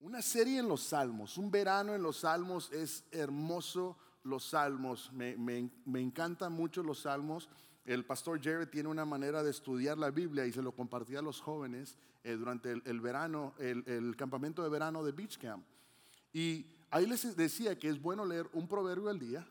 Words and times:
Una 0.00 0.22
serie 0.22 0.60
en 0.60 0.68
los 0.68 0.80
salmos, 0.80 1.36
un 1.36 1.50
verano 1.50 1.94
en 1.94 2.02
los 2.02 2.18
salmos 2.18 2.72
es 2.72 3.04
hermoso. 3.10 3.98
Los 4.22 4.44
salmos, 4.44 5.10
me, 5.12 5.34
me, 5.36 6.00
encantan 6.00 6.52
mucho 6.52 6.82
los 6.82 7.00
salmos. 7.00 7.48
El 7.86 8.04
pastor 8.04 8.40
Jerry 8.40 8.66
tiene 8.66 8.88
una 8.88 9.06
manera 9.06 9.42
de 9.42 9.50
estudiar 9.50 9.96
la 9.96 10.10
Biblia 10.10 10.44
y 10.44 10.52
se 10.52 10.60
lo 10.60 10.72
compartía 10.72 11.20
a 11.20 11.22
los 11.22 11.40
jóvenes 11.40 11.96
eh, 12.22 12.32
durante 12.32 12.72
el, 12.72 13.00
verano, 13.00 13.54
el, 13.58 13.82
el, 13.86 14.16
campamento 14.16 14.62
de 14.62 14.68
verano 14.68 15.02
de 15.02 15.12
Beach 15.12 15.38
Camp. 15.38 15.64
Y 16.34 16.66
ahí 16.90 17.06
les 17.06 17.34
decía 17.34 17.78
que 17.78 17.88
es 17.88 18.00
bueno 18.00 18.26
leer 18.26 18.46
un 18.52 18.68
proverbio 18.68 19.08
al 19.08 19.18
día 19.18 19.46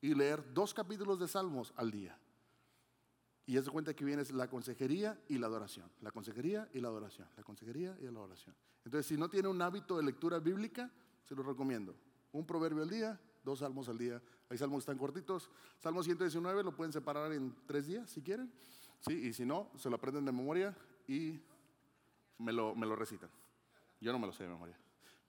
y 0.00 0.12
leer 0.14 0.52
dos 0.52 0.74
capítulos 0.74 1.20
de 1.20 1.28
salmos 1.28 1.72
al 1.76 1.92
día. 1.92 2.17
Y 3.48 3.56
se 3.56 3.70
cuenta 3.70 3.94
que 3.94 4.04
viene 4.04 4.22
la 4.34 4.46
consejería 4.46 5.18
y 5.26 5.38
la 5.38 5.46
adoración. 5.46 5.90
La 6.02 6.10
consejería 6.10 6.68
y 6.74 6.80
la 6.80 6.88
adoración. 6.88 7.26
La 7.34 7.42
consejería 7.42 7.96
y 7.98 8.02
la 8.02 8.10
adoración. 8.10 8.54
Entonces, 8.84 9.06
si 9.06 9.16
no 9.16 9.30
tiene 9.30 9.48
un 9.48 9.62
hábito 9.62 9.96
de 9.96 10.02
lectura 10.02 10.38
bíblica, 10.38 10.90
se 11.24 11.34
lo 11.34 11.42
recomiendo. 11.42 11.94
Un 12.32 12.46
proverbio 12.46 12.82
al 12.82 12.90
día, 12.90 13.18
dos 13.42 13.60
salmos 13.60 13.88
al 13.88 13.96
día. 13.96 14.20
Hay 14.50 14.58
salmos 14.58 14.84
tan 14.84 14.98
cortitos. 14.98 15.50
Salmo 15.78 16.02
119 16.02 16.62
lo 16.62 16.76
pueden 16.76 16.92
separar 16.92 17.32
en 17.32 17.56
tres 17.66 17.86
días 17.86 18.10
si 18.10 18.20
quieren. 18.20 18.52
¿sí? 19.00 19.14
Y 19.14 19.32
si 19.32 19.46
no, 19.46 19.70
se 19.76 19.88
lo 19.88 19.96
aprenden 19.96 20.26
de 20.26 20.32
memoria 20.32 20.76
y 21.06 21.40
me 22.36 22.52
lo, 22.52 22.74
me 22.74 22.86
lo 22.86 22.96
recitan. 22.96 23.30
Yo 23.98 24.12
no 24.12 24.18
me 24.18 24.26
lo 24.26 24.32
sé 24.34 24.42
de 24.42 24.50
memoria. 24.50 24.78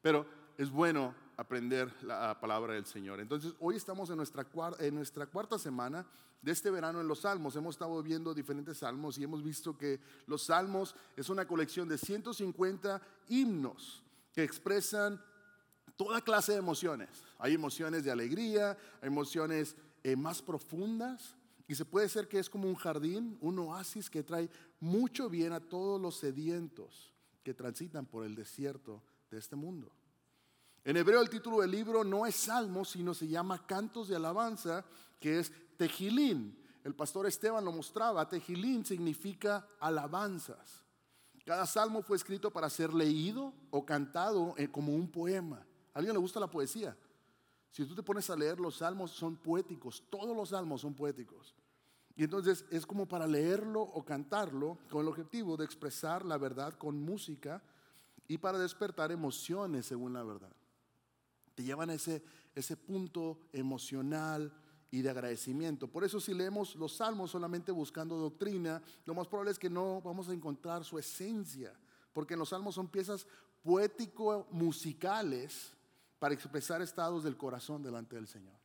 Pero 0.01 0.25
es 0.59 0.69
bueno 0.69 1.15
aprender 1.37 1.89
la 2.03 2.37
palabra 2.37 2.73
del 2.73 2.85
Señor. 2.85 3.21
Entonces, 3.21 3.53
hoy 3.61 3.77
estamos 3.77 4.09
en 4.09 4.17
nuestra, 4.17 4.43
cuarta 4.43 5.57
semana 5.57 6.05
de 6.41 6.51
este 6.51 6.69
verano 6.69 6.99
en 6.99 7.07
los 7.07 7.19
salmos. 7.19 7.55
Hemos 7.55 7.75
estado 7.75 8.03
viendo 8.03 8.33
diferentes 8.33 8.79
salmos 8.79 9.17
y 9.17 9.23
hemos 9.23 9.41
visto 9.41 9.77
que 9.77 10.01
los 10.27 10.43
salmos 10.43 10.97
es 11.15 11.29
una 11.29 11.47
colección 11.47 11.87
de 11.87 11.97
150 11.97 13.01
himnos 13.29 14.03
que 14.33 14.43
expresan 14.43 15.23
toda 15.95 16.19
clase 16.19 16.51
de 16.51 16.57
emociones. 16.57 17.07
Hay 17.37 17.53
emociones 17.53 18.03
de 18.03 18.11
alegría, 18.11 18.77
hay 19.01 19.07
emociones 19.07 19.77
eh, 20.03 20.17
más 20.17 20.41
profundas 20.41 21.37
y 21.69 21.75
se 21.75 21.85
puede 21.85 22.09
ser 22.09 22.27
que 22.27 22.37
es 22.37 22.49
como 22.49 22.67
un 22.67 22.75
jardín, 22.75 23.37
un 23.39 23.59
oasis 23.59 24.09
que 24.09 24.23
trae 24.23 24.49
mucho 24.81 25.29
bien 25.29 25.53
a 25.53 25.61
todos 25.61 26.01
los 26.01 26.17
sedientos 26.17 27.13
que 27.45 27.53
transitan 27.53 28.05
por 28.05 28.25
el 28.25 28.35
desierto 28.35 29.01
de 29.31 29.37
este 29.37 29.55
mundo. 29.55 29.93
En 30.85 30.95
hebreo 30.95 31.21
el 31.21 31.29
título 31.29 31.59
del 31.59 31.71
libro 31.71 32.03
no 32.03 32.25
es 32.25 32.35
Salmo, 32.35 32.85
sino 32.85 33.13
se 33.13 33.27
llama 33.27 33.65
Cantos 33.65 34.07
de 34.07 34.15
Alabanza, 34.15 34.85
que 35.19 35.39
es 35.39 35.51
Tejilín. 35.77 36.57
El 36.83 36.95
pastor 36.95 37.27
Esteban 37.27 37.65
lo 37.65 37.71
mostraba, 37.71 38.27
Tejilín 38.27 38.85
significa 38.85 39.67
alabanzas. 39.79 40.83
Cada 41.45 41.65
salmo 41.65 42.01
fue 42.01 42.15
escrito 42.15 42.51
para 42.51 42.69
ser 42.69 42.93
leído 42.93 43.53
o 43.71 43.85
cantado 43.85 44.53
eh, 44.57 44.69
como 44.69 44.95
un 44.95 45.11
poema. 45.11 45.57
¿A 45.93 45.99
alguien 45.99 46.13
le 46.13 46.19
gusta 46.19 46.39
la 46.39 46.49
poesía? 46.49 46.95
Si 47.71 47.85
tú 47.85 47.95
te 47.95 48.03
pones 48.03 48.29
a 48.29 48.35
leer 48.35 48.59
los 48.59 48.77
salmos, 48.77 49.11
son 49.11 49.35
poéticos, 49.35 50.03
todos 50.09 50.35
los 50.35 50.49
salmos 50.49 50.81
son 50.81 50.93
poéticos. 50.93 51.55
Y 52.15 52.23
entonces 52.23 52.65
es 52.69 52.85
como 52.85 53.07
para 53.07 53.27
leerlo 53.27 53.81
o 53.81 54.03
cantarlo 54.03 54.77
con 54.89 55.01
el 55.01 55.07
objetivo 55.07 55.57
de 55.57 55.65
expresar 55.65 56.25
la 56.25 56.37
verdad 56.37 56.73
con 56.73 57.01
música 57.01 57.61
y 58.27 58.37
para 58.37 58.57
despertar 58.57 59.11
emociones 59.11 59.85
según 59.85 60.13
la 60.13 60.23
verdad 60.23 60.58
te 61.59 61.65
llevan 61.65 61.89
a 61.89 61.95
ese, 61.95 62.23
ese 62.55 62.77
punto 62.77 63.37
emocional 63.51 64.49
y 64.91 65.01
de 65.01 65.09
agradecimiento. 65.09 65.89
Por 65.89 66.05
eso 66.05 66.21
si 66.21 66.33
leemos 66.33 66.73
los 66.77 66.95
salmos 66.95 67.31
solamente 67.31 67.73
buscando 67.73 68.15
doctrina, 68.15 68.81
lo 69.03 69.13
más 69.13 69.27
probable 69.27 69.51
es 69.51 69.59
que 69.59 69.69
no 69.69 69.99
vamos 69.99 70.29
a 70.29 70.33
encontrar 70.33 70.85
su 70.85 70.97
esencia, 70.97 71.77
porque 72.13 72.37
los 72.37 72.47
salmos 72.47 72.75
son 72.75 72.87
piezas 72.87 73.27
poético-musicales 73.61 75.73
para 76.17 76.33
expresar 76.33 76.81
estados 76.81 77.25
del 77.25 77.35
corazón 77.35 77.83
delante 77.83 78.15
del 78.15 78.29
Señor. 78.29 78.55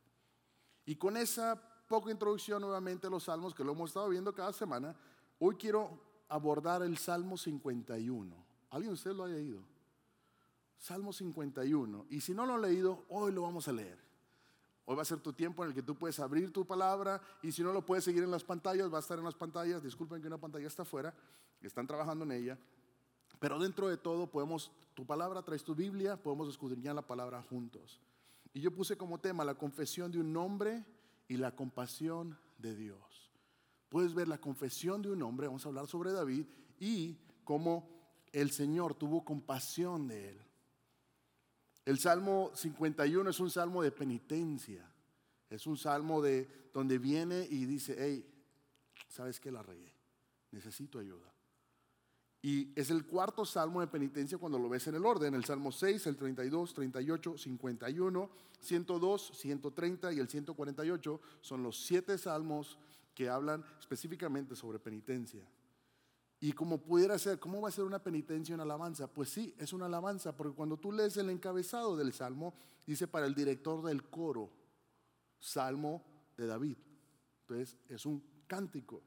Y 0.85 0.95
con 0.95 1.17
esa 1.17 1.61
poca 1.89 2.11
introducción 2.11 2.61
nuevamente 2.61 3.07
a 3.07 3.09
los 3.09 3.25
salmos 3.25 3.53
que 3.53 3.65
lo 3.65 3.73
hemos 3.73 3.89
estado 3.89 4.07
viendo 4.07 4.33
cada 4.33 4.53
semana, 4.53 4.95
hoy 5.37 5.55
quiero 5.55 5.99
abordar 6.29 6.81
el 6.81 6.97
Salmo 6.97 7.35
51. 7.35 8.33
¿Alguien 8.69 8.91
de 8.91 8.93
ustedes 8.93 9.17
lo 9.17 9.25
haya 9.25 9.37
ido? 9.37 9.74
Salmo 10.77 11.13
51. 11.13 12.05
Y 12.09 12.21
si 12.21 12.33
no 12.33 12.45
lo 12.45 12.55
han 12.55 12.61
leído, 12.61 13.05
hoy 13.09 13.31
lo 13.31 13.41
vamos 13.41 13.67
a 13.67 13.71
leer. 13.71 13.97
Hoy 14.85 14.95
va 14.95 15.01
a 15.01 15.05
ser 15.05 15.19
tu 15.19 15.33
tiempo 15.33 15.63
en 15.63 15.69
el 15.69 15.75
que 15.75 15.81
tú 15.81 15.95
puedes 15.95 16.19
abrir 16.19 16.53
tu 16.53 16.65
palabra 16.65 17.19
y 17.41 17.51
si 17.51 17.63
no 17.63 17.73
lo 17.73 17.83
puedes 17.83 18.03
seguir 18.03 18.23
en 18.23 18.29
las 18.29 18.43
pantallas, 18.43 18.93
va 18.93 18.97
a 18.97 19.01
estar 19.01 19.17
en 19.17 19.25
las 19.25 19.33
pantallas. 19.33 19.81
Disculpen 19.81 20.21
que 20.21 20.27
una 20.27 20.37
pantalla 20.37 20.67
está 20.67 20.83
afuera, 20.83 21.13
están 21.61 21.87
trabajando 21.87 22.23
en 22.23 22.31
ella. 22.33 22.59
Pero 23.39 23.59
dentro 23.59 23.89
de 23.89 23.97
todo 23.97 24.29
podemos, 24.29 24.71
tu 24.93 25.05
palabra, 25.05 25.41
traes 25.41 25.63
tu 25.63 25.75
Biblia, 25.75 26.21
podemos 26.21 26.47
escudriñar 26.49 26.95
la 26.95 27.01
palabra 27.01 27.41
juntos. 27.41 27.99
Y 28.53 28.61
yo 28.61 28.71
puse 28.71 28.95
como 28.95 29.19
tema 29.19 29.43
la 29.43 29.55
confesión 29.55 30.11
de 30.11 30.19
un 30.19 30.35
hombre 30.37 30.85
y 31.27 31.37
la 31.37 31.55
compasión 31.55 32.37
de 32.59 32.75
Dios. 32.75 33.31
Puedes 33.89 34.13
ver 34.13 34.27
la 34.27 34.37
confesión 34.37 35.01
de 35.01 35.11
un 35.11 35.21
hombre, 35.23 35.47
vamos 35.47 35.65
a 35.65 35.69
hablar 35.69 35.87
sobre 35.87 36.11
David, 36.11 36.45
y 36.79 37.17
cómo 37.43 37.89
el 38.31 38.51
Señor 38.51 38.95
tuvo 38.95 39.25
compasión 39.25 40.07
de 40.07 40.29
él. 40.29 40.44
El 41.85 41.99
Salmo 41.99 42.51
51 42.55 43.29
es 43.29 43.39
un 43.39 43.51
salmo 43.51 43.83
de 43.83 43.91
penitencia. 43.91 44.91
Es 45.49 45.67
un 45.67 45.77
salmo 45.77 46.21
de 46.21 46.69
donde 46.73 46.97
viene 46.97 47.47
y 47.49 47.65
dice, 47.65 47.95
hey, 47.97 48.27
¿sabes 49.07 49.39
qué 49.39 49.51
la 49.51 49.61
regué? 49.61 49.93
Necesito 50.51 50.99
ayuda. 50.99 51.31
Y 52.41 52.71
es 52.79 52.89
el 52.91 53.05
cuarto 53.05 53.45
salmo 53.45 53.81
de 53.81 53.87
penitencia 53.87 54.37
cuando 54.37 54.59
lo 54.59 54.69
ves 54.69 54.85
en 54.87 54.95
el 54.95 55.05
orden. 55.05 55.33
El 55.33 55.45
Salmo 55.45 55.71
6, 55.71 56.05
el 56.07 56.15
32, 56.15 56.73
38, 56.73 57.37
51, 57.37 58.29
102, 58.59 59.31
130 59.33 60.13
y 60.13 60.19
el 60.19 60.29
148 60.29 61.21
son 61.41 61.63
los 61.63 61.85
siete 61.85 62.17
salmos 62.17 62.77
que 63.15 63.29
hablan 63.29 63.65
específicamente 63.79 64.55
sobre 64.55 64.77
penitencia. 64.77 65.43
Y 66.39 66.51
como 66.53 66.79
pudiera 66.79 67.17
ser, 67.17 67.39
¿cómo 67.39 67.61
va 67.61 67.69
a 67.69 67.71
ser 67.71 67.85
una 67.85 68.03
penitencia, 68.03 68.55
una 68.55 68.63
alabanza? 68.63 69.07
Pues 69.07 69.29
sí, 69.29 69.55
es 69.57 69.73
una 69.73 69.85
alabanza, 69.85 70.35
porque 70.35 70.55
cuando 70.55 70.77
tú 70.77 70.91
lees 70.91 71.15
el 71.17 71.29
encabezado 71.29 71.95
del 71.95 72.13
salmo, 72.13 72.53
dice 72.85 73.07
para 73.07 73.25
el 73.25 73.33
director 73.33 73.83
del 73.83 74.09
coro, 74.09 74.51
salmo 75.39 76.03
de 76.37 76.47
David. 76.47 76.77
Entonces, 77.41 77.77
es 77.87 78.05
un 78.05 78.23
cántico. 78.47 79.01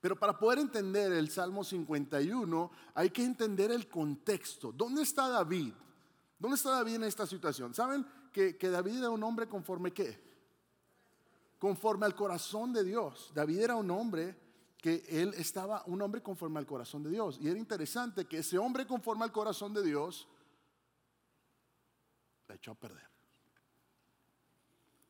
Pero 0.00 0.18
para 0.18 0.36
poder 0.36 0.58
entender 0.58 1.12
el 1.12 1.30
Salmo 1.30 1.62
51, 1.62 2.70
hay 2.94 3.10
que 3.10 3.24
entender 3.24 3.70
el 3.70 3.88
contexto. 3.88 4.72
¿Dónde 4.72 5.02
está 5.02 5.28
David? 5.28 5.72
¿Dónde 6.38 6.56
está 6.56 6.70
David 6.70 6.96
en 6.96 7.04
esta 7.04 7.24
situación? 7.24 7.72
¿Saben 7.72 8.04
que, 8.32 8.56
que 8.56 8.68
David 8.68 8.98
era 8.98 9.10
un 9.10 9.22
hombre 9.22 9.46
conforme 9.46 9.92
qué? 9.92 10.20
Conforme 11.56 12.04
al 12.04 12.16
corazón 12.16 12.72
de 12.72 12.82
Dios. 12.82 13.30
David 13.32 13.60
era 13.60 13.76
un 13.76 13.90
hombre 13.92 14.36
que 14.82 15.04
él 15.08 15.32
estaba 15.34 15.84
un 15.86 16.02
hombre 16.02 16.20
conforme 16.20 16.58
al 16.58 16.66
corazón 16.66 17.04
de 17.04 17.10
Dios. 17.10 17.38
Y 17.40 17.48
era 17.48 17.56
interesante 17.56 18.24
que 18.24 18.38
ese 18.38 18.58
hombre 18.58 18.84
conforme 18.84 19.22
al 19.22 19.30
corazón 19.30 19.72
de 19.72 19.80
Dios 19.80 20.26
la 22.48 22.56
echó 22.56 22.72
a 22.72 22.74
perder. 22.74 23.08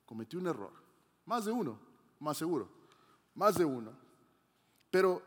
Cometió 0.04 0.38
un 0.38 0.46
error. 0.46 0.74
Más 1.24 1.46
de 1.46 1.52
uno, 1.52 1.80
más 2.20 2.36
seguro. 2.36 2.68
Más 3.34 3.54
de 3.54 3.64
uno. 3.64 3.96
Pero 4.90 5.22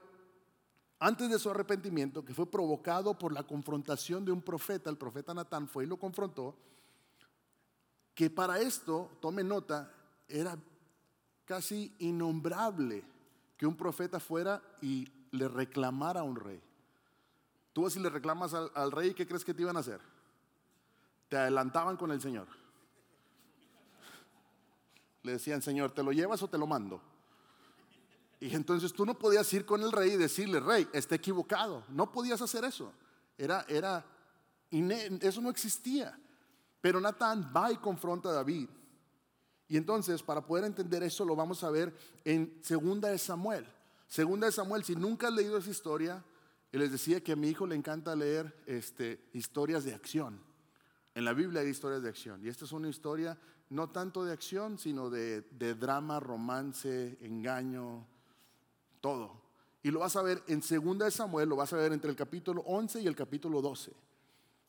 antes 0.99 1.27
de 1.27 1.39
su 1.39 1.49
arrepentimiento, 1.49 2.23
que 2.23 2.35
fue 2.35 2.45
provocado 2.45 3.17
por 3.17 3.33
la 3.33 3.47
confrontación 3.47 4.23
de 4.25 4.31
un 4.31 4.43
profeta, 4.43 4.91
el 4.91 4.97
profeta 4.97 5.33
Natán 5.33 5.67
fue 5.67 5.85
y 5.85 5.87
lo 5.87 5.97
confrontó, 5.97 6.55
que 8.13 8.29
para 8.29 8.59
esto, 8.59 9.09
tome 9.19 9.43
nota, 9.43 9.91
era 10.27 10.55
casi 11.45 11.95
innombrable 11.97 13.14
que 13.57 13.65
un 13.65 13.75
profeta 13.75 14.19
fuera 14.19 14.61
y 14.81 15.07
le 15.31 15.47
reclamara 15.47 16.21
a 16.21 16.23
un 16.23 16.35
rey. 16.35 16.61
Tú 17.73 17.89
si 17.89 17.99
le 17.99 18.09
reclamas 18.09 18.53
al, 18.53 18.91
rey, 18.91 19.13
¿qué 19.13 19.27
crees 19.27 19.43
que 19.43 19.53
te 19.53 19.61
iban 19.61 19.75
a 19.75 19.81
hacer? 19.81 19.99
Te 21.27 21.37
adelantaban 21.37 21.97
con 21.97 22.11
el 22.11 22.21
Señor. 22.21 22.47
Le 25.23 25.33
decían, 25.33 25.61
Señor, 25.61 25.91
¿te 25.91 26.03
lo 26.03 26.11
llevas 26.11 26.41
o 26.41 26.47
te 26.47 26.57
lo 26.57 26.67
mando? 26.67 27.01
Y 28.39 28.53
entonces 28.55 28.93
tú 28.93 29.05
no 29.05 29.17
podías 29.17 29.51
ir 29.53 29.65
con 29.65 29.81
el 29.81 29.91
rey 29.91 30.11
y 30.11 30.17
decirle, 30.17 30.59
rey, 30.59 30.87
está 30.93 31.15
equivocado. 31.15 31.83
No 31.89 32.11
podías 32.11 32.41
hacer 32.41 32.63
eso. 32.63 32.93
Era, 33.37 33.65
era, 33.67 34.05
eso 34.71 35.41
no 35.41 35.49
existía. 35.49 36.17
Pero 36.79 37.01
Natán 37.01 37.51
va 37.53 37.71
y 37.71 37.77
confronta 37.77 38.29
a 38.29 38.33
David. 38.33 38.69
Y 39.67 39.77
entonces, 39.77 40.21
para 40.21 40.45
poder 40.45 40.65
entender 40.65 41.03
eso, 41.03 41.25
lo 41.25 41.35
vamos 41.35 41.63
a 41.63 41.69
ver 41.69 41.93
en 42.23 42.59
Segunda 42.61 43.09
de 43.09 43.17
Samuel. 43.17 43.65
Segunda 44.07 44.45
de 44.45 44.51
Samuel, 44.51 44.83
si 44.83 44.95
nunca 44.95 45.27
has 45.27 45.33
leído 45.33 45.57
esa 45.57 45.71
historia, 45.71 46.23
les 46.71 46.91
decía 46.91 47.23
que 47.23 47.31
a 47.31 47.35
mi 47.35 47.49
hijo 47.49 47.65
le 47.65 47.75
encanta 47.75 48.15
leer 48.15 48.53
este, 48.65 49.29
historias 49.33 49.83
de 49.83 49.93
acción. 49.93 50.39
En 51.13 51.25
la 51.25 51.33
Biblia 51.33 51.61
hay 51.61 51.69
historias 51.69 52.03
de 52.03 52.09
acción. 52.09 52.45
Y 52.45 52.49
esta 52.49 52.65
es 52.65 52.71
una 52.71 52.89
historia 52.89 53.37
no 53.69 53.89
tanto 53.89 54.23
de 54.23 54.33
acción, 54.33 54.77
sino 54.77 55.09
de, 55.09 55.41
de 55.41 55.73
drama, 55.73 56.19
romance, 56.19 57.17
engaño, 57.21 58.05
todo. 59.01 59.41
Y 59.81 59.91
lo 59.91 59.99
vas 59.99 60.15
a 60.15 60.21
ver 60.21 60.43
en 60.47 60.61
Segunda 60.61 61.05
de 61.05 61.11
Samuel, 61.11 61.49
lo 61.49 61.55
vas 61.55 61.71
a 61.73 61.77
ver 61.77 61.93
entre 61.93 62.09
el 62.09 62.15
capítulo 62.15 62.61
11 62.61 63.01
y 63.01 63.07
el 63.07 63.15
capítulo 63.15 63.61
12. 63.61 63.91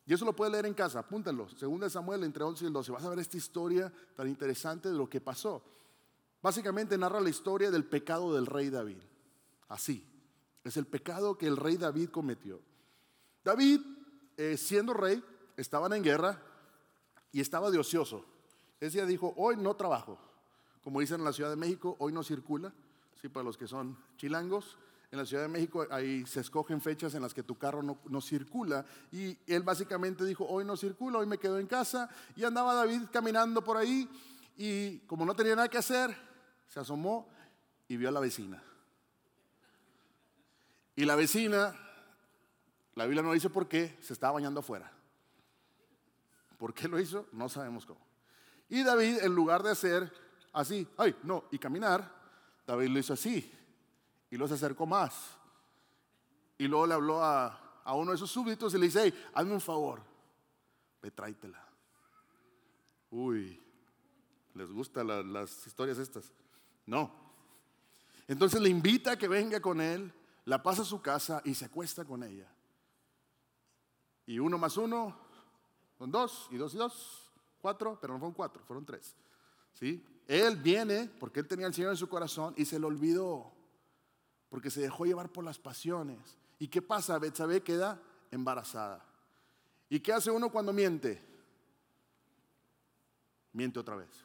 Y 0.07 0.15
eso 0.15 0.25
lo 0.25 0.35
puedes 0.35 0.53
leer 0.53 0.67
en 0.67 0.75
casa, 0.75 1.01
apúntalo. 1.01 1.49
Segunda 1.51 1.87
de 1.87 1.91
Samuel, 1.91 2.23
entre 2.23 2.45
11 2.45 2.65
y 2.65 2.67
el 2.69 2.73
12. 2.73 2.93
Vas 2.93 3.05
a 3.05 3.11
ver 3.11 3.19
esta 3.19 3.37
historia 3.37 3.93
tan 4.15 4.29
interesante 4.29 4.89
de 4.89 4.95
lo 4.95 5.11
que 5.11 5.21
pasó. 5.21 5.63
Básicamente 6.41 6.97
narra 6.97 7.21
la 7.21 7.29
historia 7.29 7.73
del 7.73 7.85
pecado 7.85 8.33
del 8.33 8.47
rey 8.47 8.71
David. 8.71 8.99
Así. 9.69 10.07
Es 10.63 10.77
el 10.77 10.87
pecado 10.87 11.37
que 11.37 11.49
el 11.49 11.57
rey 11.57 11.77
David 11.77 12.11
cometió. 12.11 12.61
David, 13.45 13.81
eh, 14.37 14.57
siendo 14.57 14.95
rey, 14.95 15.23
estaban 15.57 15.93
en 15.93 16.05
guerra 16.05 16.41
y 17.33 17.41
estaba 17.41 17.71
de 17.71 17.79
ocioso. 17.79 18.25
Ese 18.81 18.99
día 18.99 19.07
dijo, 19.07 19.35
hoy 19.37 19.57
no 19.57 19.75
trabajo. 19.75 20.19
Como 20.85 21.01
dicen 21.01 21.21
en 21.21 21.25
la 21.25 21.33
Ciudad 21.33 21.51
de 21.51 21.57
México, 21.57 21.97
hoy 21.99 22.13
no 22.13 22.23
circula. 22.23 22.73
Sí, 23.21 23.29
para 23.29 23.45
los 23.45 23.57
que 23.57 23.67
son 23.67 23.99
chilangos. 24.17 24.77
En 25.11 25.19
la 25.19 25.27
Ciudad 25.27 25.45
de 25.45 25.49
México 25.49 25.87
ahí 25.91 26.27
se 26.27 26.41
escogen 26.41 26.81
fechas 26.81 27.15
en 27.15 27.23
las 27.23 27.33
que 27.33 27.43
tu 27.43 27.57
carro 27.57 27.83
no, 27.83 27.99
no, 28.09 28.21
circula. 28.21 28.85
Y 29.13 29.39
él 29.47 29.63
básicamente 29.63 30.25
dijo, 30.25 30.45
hoy 30.47 30.65
no 30.65 30.77
circula, 30.77 31.19
hoy 31.19 31.27
me 31.27 31.39
quedo 31.39 31.59
en 31.59 31.67
casa. 31.67 32.09
Y 32.35 32.45
andaba 32.45 32.75
David 32.75 33.03
caminando 33.13 33.63
por 33.63 33.77
ahí 33.77 34.09
y 34.57 34.99
como 35.01 35.25
no 35.25 35.35
tenía 35.35 35.55
nada 35.55 35.69
que 35.69 35.79
hacer, 35.79 36.17
se 36.67 36.81
asomó 36.81 37.29
y 37.89 37.97
vio 37.97 38.09
a 38.09 38.13
la 38.13 38.21
vecina. 38.21 38.63
Y 40.97 41.05
la 41.05 41.15
vecina, 41.15 41.75
la 42.95 43.05
Biblia 43.05 43.23
no 43.23 43.33
dice 43.33 43.51
por 43.51 43.69
qué, 43.69 43.97
se 44.01 44.15
estaba 44.15 44.33
bañando 44.33 44.61
afuera. 44.61 44.91
¿Por 46.57 46.73
qué 46.73 46.89
lo 46.89 46.99
hizo? 46.99 47.27
No 47.33 47.49
sabemos 47.49 47.85
cómo. 47.85 48.01
Y 48.69 48.83
David, 48.83 49.19
en 49.23 49.35
lugar 49.35 49.63
de 49.63 49.71
hacer 49.71 50.11
así, 50.53 50.89
ay, 50.97 51.15
no, 51.23 51.45
y 51.51 51.59
caminar, 51.59 52.11
David 52.67 52.89
lo 52.89 52.99
hizo 52.99 53.13
así. 53.13 53.53
Y 54.31 54.37
luego 54.37 54.49
se 54.49 54.55
acercó 54.55 54.87
más. 54.87 55.37
Y 56.59 56.67
luego 56.67 56.87
le 56.87 56.95
habló 56.95 57.23
a, 57.23 57.85
uno 57.95 58.13
de 58.13 58.19
sus 58.19 58.31
súbditos 58.31 58.75
y 58.75 58.79
le 58.79 58.87
dice, 58.87 59.01
hey, 59.05 59.31
hazme 59.35 59.53
un 59.53 59.61
favor, 59.61 60.03
ve 61.01 61.11
tráetela. 61.11 61.65
Uy, 63.11 63.63
¿les 64.55 64.71
gustan 64.71 65.33
las 65.33 65.67
historias 65.67 65.99
estas? 65.99 66.33
No. 66.85 67.13
Entonces 68.27 68.61
le 68.61 68.69
invita 68.69 69.13
a 69.13 69.19
que 69.19 69.29
venga 69.29 69.61
con 69.61 69.81
él, 69.81 70.13
la 70.47 70.63
pasa 70.63 70.83
a 70.83 70.87
su 70.87 71.01
casa 71.01 71.41
y 71.45 71.55
se 71.55 71.67
acuesta 71.67 72.05
con 72.05 72.23
ella. 72.23 72.51
Y 74.27 74.41
uno 74.41 74.59
más 74.59 74.77
uno, 74.77 75.17
son 75.97 76.11
dos, 76.11 76.49
y 76.51 76.57
dos 76.57 76.75
y 76.75 76.79
dos, 76.79 77.31
cuatro, 77.61 77.99
pero 78.01 78.15
no 78.15 78.19
fueron 78.19 78.35
cuatro, 78.35 78.65
fueron 78.67 78.85
tres. 78.85 79.15
¿Sí? 79.73 80.05
Él 80.27 80.57
viene 80.57 81.09
porque 81.21 81.41
él 81.41 81.47
tenía 81.47 81.67
al 81.67 81.75
Señor 81.75 81.93
en 81.93 81.97
su 81.97 82.09
corazón 82.09 82.55
y 82.57 82.65
se 82.65 82.79
lo 82.79 82.89
olvidó, 82.89 83.53
porque 84.49 84.71
se 84.71 84.81
dejó 84.81 85.05
llevar 85.05 85.31
por 85.31 85.45
las 85.45 85.59
pasiones. 85.59 86.39
¿Y 86.59 86.69
qué 86.69 86.83
pasa? 86.83 87.19
Betsabé 87.19 87.63
queda 87.63 88.01
embarazada. 88.31 89.05
¿Y 89.89 90.01
qué 90.01 90.13
hace 90.13 90.31
uno 90.31 90.51
cuando 90.51 90.73
miente? 90.73 91.23
Miente 93.53 93.79
otra 93.79 93.97
vez. 93.97 94.25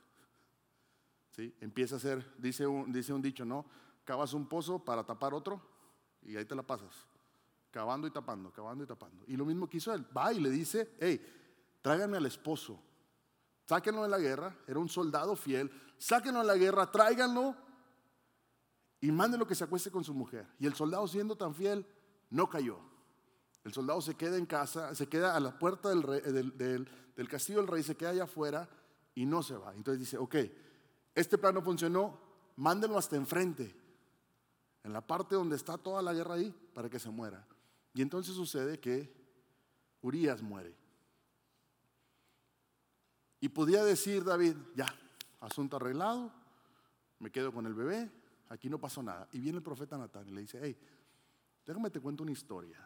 ¿Sí? 1.36 1.54
Empieza 1.62 1.96
a 1.96 1.98
hacer, 1.98 2.26
dice 2.38 2.68
un, 2.68 2.92
dice 2.92 3.14
un 3.14 3.22
dicho, 3.22 3.46
¿no? 3.46 3.66
Cavas 4.04 4.34
un 4.34 4.48
pozo 4.48 4.80
para 4.80 5.06
tapar 5.06 5.34
otro 5.34 5.62
y 6.24 6.36
ahí 6.36 6.46
te 6.46 6.56
la 6.56 6.64
pasas. 6.64 7.06
Cavando 7.72 8.06
y 8.06 8.12
tapando, 8.12 8.52
cavando 8.52 8.84
y 8.84 8.88
tapando. 8.88 9.24
Y 9.28 9.38
lo 9.38 9.46
mismo 9.46 9.70
que 9.70 9.78
hizo 9.78 9.94
él. 9.94 10.06
Va 10.16 10.34
y 10.34 10.42
le 10.42 10.50
dice, 10.50 10.96
hey, 11.00 11.80
tráiganme 11.82 12.18
al 12.18 12.26
esposo. 12.26 12.80
Sáquenlo 13.66 14.04
de 14.04 14.10
la 14.10 14.20
guerra. 14.20 14.54
Era 14.68 14.80
un 14.80 14.90
soldado 14.90 15.36
fiel. 15.36 15.72
Sáquenlo 15.98 16.40
de 16.40 16.48
la 16.48 16.58
guerra, 16.58 16.92
tráiganlo 16.92 17.56
y 19.02 19.12
mándenlo 19.12 19.48
que 19.48 19.56
se 19.56 19.64
acueste 19.64 19.90
con 19.92 20.04
su 20.04 20.14
mujer. 20.14 20.48
Y 20.60 20.68
el 20.68 20.76
soldado 20.76 21.08
siendo 21.08 21.36
tan 21.36 21.56
fiel, 21.56 21.86
no 22.30 22.48
cayó. 22.48 22.80
El 23.64 23.74
soldado 23.74 24.00
se 24.02 24.16
queda 24.16 24.38
en 24.38 24.46
casa, 24.46 24.94
se 24.96 25.08
queda 25.08 25.36
a 25.36 25.40
la 25.40 25.58
puerta 25.58 25.90
del, 25.90 26.58
del, 26.58 26.90
del 27.16 27.28
castillo 27.28 27.60
del 27.60 27.68
rey, 27.68 27.84
se 27.84 27.98
queda 27.98 28.12
allá 28.12 28.24
afuera 28.24 28.70
y 29.16 29.26
no 29.26 29.44
se 29.44 29.56
va. 29.56 29.74
Entonces 29.76 30.00
dice, 30.00 30.18
ok, 30.18 30.36
este 31.16 31.38
plan 31.38 31.56
no 31.56 31.62
funcionó, 31.62 32.20
mándenlo 32.56 32.98
hasta 32.98 33.16
enfrente, 33.16 33.76
en 34.84 34.94
la 34.94 35.06
parte 35.06 35.36
donde 35.36 35.56
está 35.56 35.78
toda 35.78 36.02
la 36.02 36.14
guerra 36.14 36.36
ahí, 36.36 36.56
para 36.74 36.90
que 36.90 37.00
se 37.00 37.10
muera. 37.10 37.46
Y 37.94 38.02
entonces 38.02 38.36
sucede 38.36 38.80
que 38.80 39.14
Urias 40.02 40.42
muere. 40.42 40.76
Y 43.40 43.50
podía 43.50 43.84
decir 43.84 44.24
David, 44.24 44.56
ya, 44.76 44.88
asunto 45.40 45.78
arreglado, 45.78 46.32
me 47.20 47.32
quedo 47.32 47.52
con 47.52 47.66
el 47.66 47.74
bebé, 47.74 48.10
aquí 48.52 48.70
no 48.70 48.80
pasó 48.80 49.02
nada. 49.02 49.28
Y 49.32 49.40
viene 49.40 49.58
el 49.58 49.64
profeta 49.64 49.98
Natán 49.98 50.28
y 50.28 50.32
le 50.32 50.42
dice, 50.42 50.60
hey, 50.62 50.78
déjame 51.66 51.90
te 51.90 52.00
cuento 52.00 52.24
una 52.24 52.34
historia. 52.34 52.78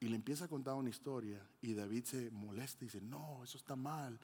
Y 0.00 0.08
le 0.08 0.16
empieza 0.16 0.44
a 0.44 0.48
contar 0.48 0.74
una 0.74 0.90
historia 0.90 1.40
y 1.62 1.72
David 1.72 2.04
se 2.04 2.30
molesta 2.30 2.84
y 2.84 2.88
dice, 2.88 3.00
no, 3.00 3.42
eso 3.44 3.56
está 3.56 3.76
mal. 3.76 4.18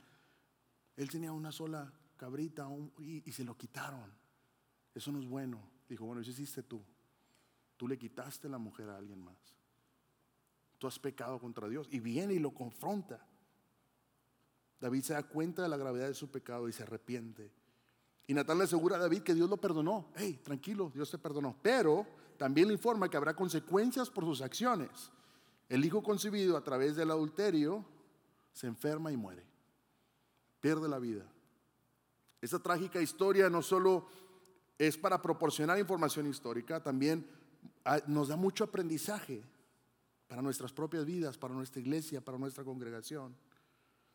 Él 0.96 1.08
tenía 1.08 1.32
una 1.32 1.50
sola 1.50 1.90
cabrita 2.17 2.69
y, 2.99 3.29
y, 3.29 3.32
se 3.32 3.44
lo 3.44 3.56
quitaron. 3.56 4.12
Eso 4.94 5.11
no 5.11 5.20
es 5.20 5.26
bueno. 5.26 5.61
Dijo, 5.88 6.05
bueno, 6.05 6.20
eso 6.20 6.31
hiciste 6.31 6.62
tú. 6.62 6.82
Tú 7.76 7.88
le 7.88 7.99
quitaste 7.99 8.49
la 8.49 8.58
mujer 8.58 8.90
a 8.90 8.99
alguien 8.99 9.20
más. 9.20 9.38
Tú 10.79 10.87
has 10.87 10.99
pecado 10.99 11.38
contra 11.40 11.69
Dios. 11.69 11.88
Y 11.90 12.00
viene 12.00 12.34
y 12.34 12.38
lo 12.38 12.52
confronta. 12.52 13.26
David 14.79 15.02
se 15.02 15.14
da 15.14 15.23
cuenta 15.23 15.62
de 15.62 15.69
la 15.69 15.76
gravedad 15.76 16.08
de 16.08 16.14
su 16.14 16.31
pecado 16.31 16.69
y 16.69 16.73
se 16.73 16.82
arrepiente. 16.82 17.62
Y 18.32 18.34
Natal 18.34 18.56
le 18.56 18.64
asegura 18.64 18.96
a 18.96 18.99
David 18.99 19.20
que 19.20 19.34
Dios 19.34 19.50
lo 19.50 19.58
perdonó. 19.58 20.06
Hey, 20.17 20.40
tranquilo, 20.43 20.90
Dios 20.94 21.11
te 21.11 21.19
perdonó. 21.19 21.55
Pero 21.61 22.06
también 22.38 22.67
le 22.67 22.73
informa 22.73 23.11
que 23.11 23.19
habrá 23.19 23.37
consecuencias 23.37 24.08
por 24.08 24.25
sus 24.25 24.40
acciones. 24.40 25.11
El 25.69 25.84
hijo 25.84 26.02
concebido 26.02 26.56
a 26.56 26.64
través 26.64 26.96
del 26.96 27.11
adulterio 27.11 27.84
se 28.50 28.69
enferma 28.69 29.12
y 29.12 29.19
muere 29.19 29.44
pierde 30.61 30.88
la 30.88 30.99
vida. 30.99 31.31
Esta 32.40 32.58
trágica 32.58 33.02
historia 33.02 33.50
no 33.50 33.61
solo 33.61 34.06
es 34.79 34.96
para 34.96 35.20
proporcionar 35.20 35.79
información 35.79 36.26
histórica, 36.26 36.82
también 36.82 37.29
ah, 37.84 38.00
nos 38.06 38.29
da 38.29 38.37
mucho 38.37 38.64
aprendizaje 38.64 39.43
para 40.26 40.40
nuestras 40.40 40.73
propias 40.73 41.05
vidas, 41.05 41.37
para 41.37 41.52
nuestra 41.52 41.82
iglesia, 41.82 42.25
para 42.25 42.38
nuestra 42.38 42.64
congregación. 42.64 43.37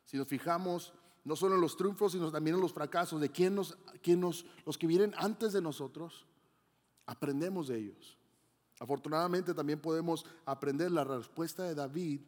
Si 0.05 0.17
nos 0.17 0.27
fijamos 0.27 0.91
no 1.27 1.35
solo 1.35 1.55
en 1.55 1.61
los 1.61 1.75
triunfos, 1.75 2.13
sino 2.13 2.31
también 2.31 2.55
en 2.55 2.61
los 2.61 2.71
fracasos 2.71 3.19
de 3.19 3.29
quién 3.29 3.53
nos, 3.53 3.77
quién 4.01 4.21
nos, 4.21 4.45
los 4.65 4.77
que 4.77 4.87
vienen 4.87 5.13
antes 5.17 5.51
de 5.51 5.61
nosotros, 5.61 6.25
aprendemos 7.05 7.67
de 7.67 7.79
ellos. 7.79 8.17
Afortunadamente 8.79 9.53
también 9.53 9.81
podemos 9.81 10.25
aprender 10.45 10.89
la 10.89 11.03
respuesta 11.03 11.63
de 11.63 11.75
David 11.75 12.21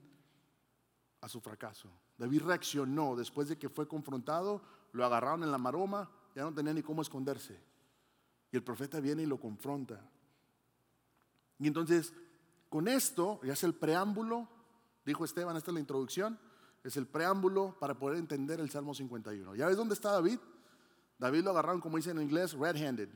a 1.22 1.30
su 1.30 1.40
fracaso. 1.40 1.89
David 2.18 2.41
reaccionó 2.41 3.15
después 3.15 3.48
de 3.48 3.58
que 3.58 3.70
fue 3.70 3.88
confrontado, 3.88 4.62
lo 4.91 5.06
agarraron 5.06 5.44
en 5.44 5.51
la 5.51 5.58
maroma, 5.58 6.12
ya 6.36 6.44
no 6.44 6.53
tenía 6.53 6.74
ni 6.74 6.84
cómo 6.84 7.01
esconderse. 7.01 7.58
Y 8.51 8.58
el 8.58 8.63
profeta 8.65 9.00
viene 9.00 9.24
y 9.24 9.27
lo 9.27 9.39
confronta. 9.39 10.01
Y 11.58 11.68
entonces, 11.68 12.13
con 12.68 12.89
esto, 12.89 13.39
ya 13.44 13.53
es 13.53 13.63
el 13.63 13.75
preámbulo, 13.75 14.50
dijo 15.06 15.24
Esteban, 15.24 15.56
esta 15.56 15.72
es 15.72 15.75
la 15.75 15.79
introducción, 15.79 16.38
es 16.83 16.98
el 16.98 17.07
preámbulo 17.07 17.77
para 17.79 17.98
poder 17.98 18.17
entender 18.17 18.59
el 18.59 18.69
Salmo 18.69 18.93
51. 18.93 19.55
¿Ya 19.55 19.67
ves 19.67 19.77
dónde 19.77 19.93
está 19.93 20.12
David? 20.12 20.39
David 21.17 21.43
lo 21.43 21.51
agarraron, 21.51 21.81
como 21.81 21.98
dicen 21.98 22.17
en 22.17 22.24
inglés, 22.24 22.53
red-handed, 22.53 23.09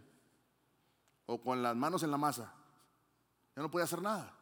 o 1.25 1.41
con 1.41 1.63
las 1.63 1.75
manos 1.75 2.03
en 2.03 2.11
la 2.11 2.17
masa. 2.17 2.53
Ya 3.55 3.61
no 3.61 3.71
puede 3.71 3.85
hacer 3.85 4.01
nada. 4.01 4.37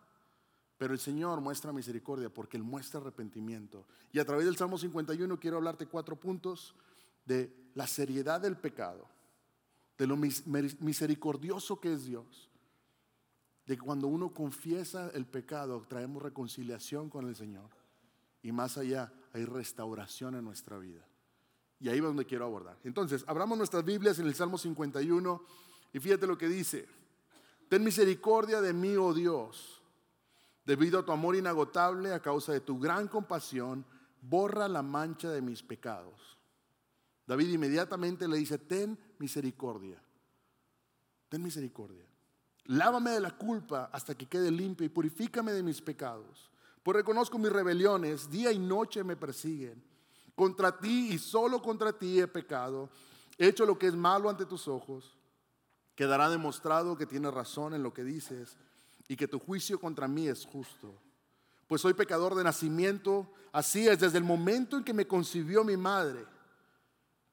Pero 0.78 0.94
el 0.94 1.00
Señor 1.00 1.42
muestra 1.42 1.72
misericordia 1.72 2.34
porque 2.34 2.58
Él 2.58 2.64
muestra 2.64 3.00
arrepentimiento. 3.00 3.86
Y 4.12 4.20
a 4.20 4.26
través 4.26 4.46
del 4.46 4.58
Salmo 4.58 4.80
51 4.80 5.40
quiero 5.40 5.58
hablarte 5.58 5.86
cuatro 5.86 6.20
puntos 6.20 6.76
de 7.24 7.72
la 7.76 7.86
seriedad 7.86 8.42
del 8.42 8.58
pecado, 8.58 9.08
de 9.98 10.08
lo 10.08 10.18
misericordioso 10.18 11.80
que 11.80 11.94
es 11.94 12.06
Dios, 12.06 12.50
de 13.68 13.78
que 13.78 13.84
cuando 13.84 14.08
uno 14.08 14.34
confiesa 14.34 15.12
el 15.14 15.28
pecado 15.28 15.86
traemos 15.88 16.24
reconciliación 16.24 17.12
con 17.12 17.28
el 17.28 17.36
Señor. 17.36 17.70
Y 18.44 18.52
más 18.52 18.78
allá 18.78 19.12
hay 19.34 19.46
restauración 19.46 20.36
en 20.36 20.44
nuestra 20.44 20.78
vida. 20.78 21.06
Y 21.80 21.90
ahí 21.90 22.00
va 22.00 22.08
donde 22.08 22.26
quiero 22.26 22.46
abordar. 22.46 22.78
Entonces, 22.84 23.24
abramos 23.28 23.58
nuestras 23.58 23.84
Biblias 23.84 24.20
en 24.20 24.28
el 24.28 24.36
Salmo 24.36 24.58
51 24.58 25.44
y 25.94 26.00
fíjate 26.00 26.28
lo 26.28 26.38
que 26.38 26.48
dice. 26.48 26.88
Ten 27.70 27.84
misericordia 27.84 28.62
de 28.62 28.74
mí, 28.74 28.96
oh 28.98 29.14
Dios 29.14 29.82
Debido 30.66 31.00
a 31.00 31.06
tu 31.06 31.12
amor 31.12 31.36
inagotable, 31.36 32.14
a 32.14 32.22
causa 32.22 32.54
de 32.54 32.62
tu 32.62 32.80
gran 32.80 33.08
compasión, 33.08 33.84
borra 34.22 34.68
la 34.68 34.84
mancha 34.84 35.32
de 35.32 35.42
mis 35.42 35.64
pecados. 35.64 36.38
David 37.26 37.50
inmediatamente 37.50 38.28
le 38.28 38.38
dice, 38.38 38.58
ten 38.60 38.98
misericordia, 39.18 40.02
ten 41.30 41.42
misericordia. 41.42 42.06
Lávame 42.66 43.12
de 43.12 43.22
la 43.22 43.36
culpa 43.36 43.90
hasta 43.92 44.16
que 44.16 44.28
quede 44.28 44.52
limpio 44.52 44.86
y 44.86 44.90
purifícame 44.90 45.52
de 45.52 45.64
mis 45.64 45.82
pecados. 45.82 46.51
Pues 46.84 46.98
reconozco 46.98 47.38
mis 47.38 47.52
rebeliones, 47.52 48.30
día 48.30 48.52
y 48.52 48.60
noche 48.60 49.04
me 49.04 49.16
persiguen. 49.16 49.84
Contra 50.36 50.80
ti 50.80 51.10
y 51.12 51.20
solo 51.20 51.62
contra 51.62 51.94
ti 51.94 52.20
he 52.20 52.28
pecado. 52.28 52.90
He 53.38 53.48
hecho 53.48 53.66
lo 53.66 53.78
que 53.78 53.88
es 53.88 53.96
malo 53.96 54.30
ante 54.30 54.46
tus 54.46 54.68
ojos. 54.68 55.18
Quedará 55.96 56.30
demostrado 56.30 56.98
que 56.98 57.06
tienes 57.06 57.34
razón 57.34 57.74
en 57.74 57.84
lo 57.84 57.94
que 57.94 58.04
dices 58.04 58.58
y 59.08 59.16
que 59.16 59.28
tu 59.28 59.40
juicio 59.40 59.80
contra 59.80 60.08
mí 60.08 60.28
es 60.28 60.46
justo. 60.46 60.96
pues 61.68 61.82
soy 61.82 61.94
pecador 61.94 62.36
de 62.36 62.44
nacimiento. 62.44 63.32
Así 63.52 63.88
es 63.88 64.00
desde 64.00 64.18
el 64.18 64.24
momento 64.24 64.78
en 64.78 64.84
que 64.84 64.94
me 64.94 65.08
concibió 65.08 65.64
mi 65.64 65.78
madre. 65.78 66.26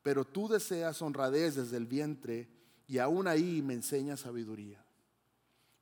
Pero 0.02 0.24
tú 0.24 0.48
deseas 0.48 1.02
honradez 1.02 1.56
desde 1.56 1.76
el 1.76 1.86
vientre 1.86 2.48
y 2.86 2.98
aún 2.98 3.26
ahí 3.26 3.62
me 3.62 3.74
enseñas 3.74 4.20
sabiduría. 4.20 4.84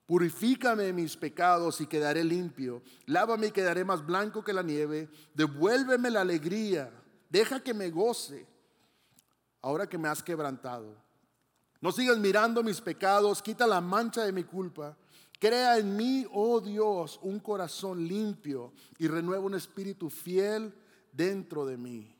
Purifícame 0.06 0.92
mis 0.92 1.16
pecados 1.16 1.80
y 1.80 1.86
quedaré 1.86 2.22
limpio. 2.22 2.82
Lávame 3.06 3.48
y 3.48 3.50
quedaré 3.50 3.84
más 3.84 4.06
blanco 4.06 4.44
que 4.44 4.52
la 4.52 4.62
nieve. 4.62 5.10
Devuélveme 5.34 6.10
la 6.10 6.20
alegría. 6.20 6.92
Deja 7.28 7.60
que 7.60 7.74
me 7.74 7.90
goce. 7.90 8.46
Ahora 9.62 9.88
que 9.88 9.98
me 9.98 10.08
has 10.08 10.22
quebrantado. 10.22 10.94
No 11.80 11.90
sigas 11.90 12.18
mirando 12.18 12.62
mis 12.62 12.80
pecados. 12.80 13.42
Quita 13.42 13.66
la 13.66 13.80
mancha 13.80 14.24
de 14.24 14.30
mi 14.30 14.44
culpa. 14.44 14.96
Crea 15.40 15.76
en 15.76 15.96
mí, 15.96 16.24
oh 16.32 16.60
Dios, 16.60 17.18
un 17.22 17.40
corazón 17.40 18.06
limpio 18.06 18.72
y 18.98 19.08
renueva 19.08 19.44
un 19.44 19.54
espíritu 19.54 20.08
fiel 20.08 20.72
dentro 21.12 21.66
de 21.66 21.76
mí. 21.76 22.16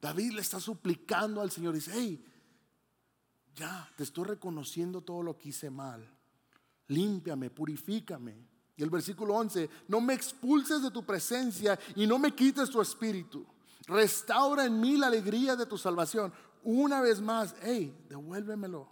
David 0.00 0.32
le 0.32 0.42
está 0.42 0.60
suplicando 0.60 1.40
al 1.40 1.50
Señor. 1.50 1.74
Dice, 1.74 1.92
hey, 1.94 2.22
ya, 3.56 3.90
te 3.96 4.02
estoy 4.04 4.26
reconociendo 4.26 5.00
todo 5.00 5.22
lo 5.22 5.36
que 5.38 5.48
hice 5.48 5.70
mal 5.70 6.17
límpiame, 6.88 7.50
purifícame. 7.50 8.48
Y 8.76 8.82
el 8.82 8.90
versículo 8.90 9.34
11, 9.34 9.68
no 9.88 10.00
me 10.00 10.14
expulses 10.14 10.82
de 10.82 10.90
tu 10.90 11.04
presencia 11.04 11.78
y 11.96 12.06
no 12.06 12.18
me 12.18 12.34
quites 12.34 12.70
tu 12.70 12.80
espíritu. 12.80 13.46
Restaura 13.86 14.64
en 14.64 14.80
mí 14.80 14.96
la 14.96 15.08
alegría 15.08 15.56
de 15.56 15.66
tu 15.66 15.78
salvación. 15.78 16.32
Una 16.62 17.00
vez 17.00 17.20
más, 17.20 17.54
hey, 17.62 17.96
devuélvemelo. 18.08 18.88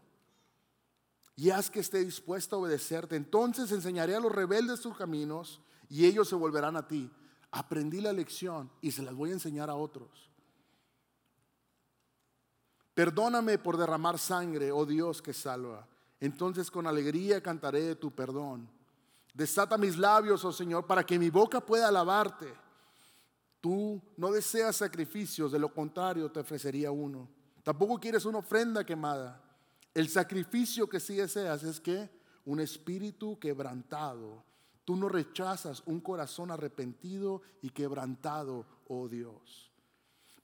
Y 1.37 1.51
haz 1.51 1.71
que 1.71 1.81
esté 1.81 2.05
dispuesto 2.05 2.57
a 2.57 2.59
obedecerte. 2.61 3.15
Entonces 3.15 3.71
enseñaré 3.71 4.17
a 4.17 4.21
los 4.21 4.33
rebeldes 4.33 4.81
tus 4.81 4.97
caminos 4.97 5.61
y 5.89 6.07
ellos 6.07 6.29
se 6.29 6.35
volverán 6.35 6.77
a 6.77 6.89
ti. 6.89 7.11
Aprendí 7.51 8.01
la 8.01 8.13
lección 8.13 8.71
y 8.81 8.91
se 8.91 9.03
las 9.03 9.15
voy 9.15 9.31
a 9.31 9.35
enseñar 9.35 9.71
a 9.71 9.75
otros. 9.75 10.31
Perdóname 12.95 13.59
por 13.59 13.77
derramar 13.77 14.19
sangre, 14.19 14.73
oh 14.73 14.87
Dios 14.87 15.21
que 15.21 15.35
salva 15.35 15.87
entonces 16.21 16.71
con 16.71 16.87
alegría 16.87 17.43
cantaré 17.43 17.95
tu 17.95 18.11
perdón. 18.11 18.69
Desata 19.35 19.77
mis 19.77 19.99
labios, 19.99 20.45
oh 20.45 20.53
Señor, 20.53 20.87
para 20.87 21.05
que 21.05 21.19
mi 21.19 21.29
boca 21.29 21.61
pueda 21.61 21.89
alabarte. 21.89 22.53
Tú 23.61 24.01
no 24.17 24.31
deseas 24.31 24.77
sacrificios, 24.77 25.53
de 25.53 25.59
lo 25.59 25.73
contrario 25.73 26.31
te 26.31 26.41
ofrecería 26.41 26.91
uno. 26.91 27.29
Tampoco 27.63 27.99
quieres 27.99 28.25
una 28.25 28.39
ofrenda 28.39 28.85
quemada. 28.85 29.43
El 29.93 30.09
sacrificio 30.09 30.89
que 30.89 31.01
sí 31.01 31.17
deseas 31.17 31.65
es 31.65 31.81
que 31.81 32.09
un 32.45 32.61
espíritu 32.61 33.39
quebrantado. 33.39 34.45
Tú 34.85 34.97
no 34.97 35.09
rechazas 35.09 35.83
un 35.87 36.01
corazón 36.01 36.51
arrepentido 36.51 37.43
y 37.61 37.71
quebrantado, 37.71 38.65
oh 38.89 39.09
Dios. 39.09 39.66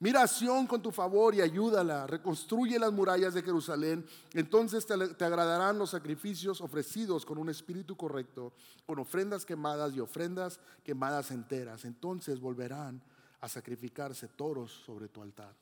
Mira 0.03 0.21
a 0.21 0.67
con 0.67 0.81
tu 0.81 0.91
favor 0.91 1.33
y 1.33 1.39
ayúdala. 1.39 2.05
Reconstruye 2.05 2.77
las 2.77 2.91
murallas 2.91 3.33
de 3.33 3.41
Jerusalén. 3.41 4.05
Entonces 4.33 4.85
te, 4.85 4.97
te, 5.15 5.23
agradarán 5.23 5.79
los 5.79 5.91
sacrificios 5.91 6.59
ofrecidos 6.59 7.25
con 7.25 7.37
un 7.37 7.47
espíritu 7.47 7.95
correcto, 7.95 8.51
con 8.85 8.99
ofrendas 8.99 9.45
quemadas 9.45 9.95
y 9.95 10.01
ofrendas 10.01 10.59
quemadas 10.83 11.31
enteras. 11.31 11.85
Entonces 11.85 12.41
volverán 12.41 13.01
a 13.39 13.47
sacrificarse 13.47 14.27
toros 14.27 14.73
sobre 14.85 15.07
tu 15.07 15.21
altar. 15.21 15.55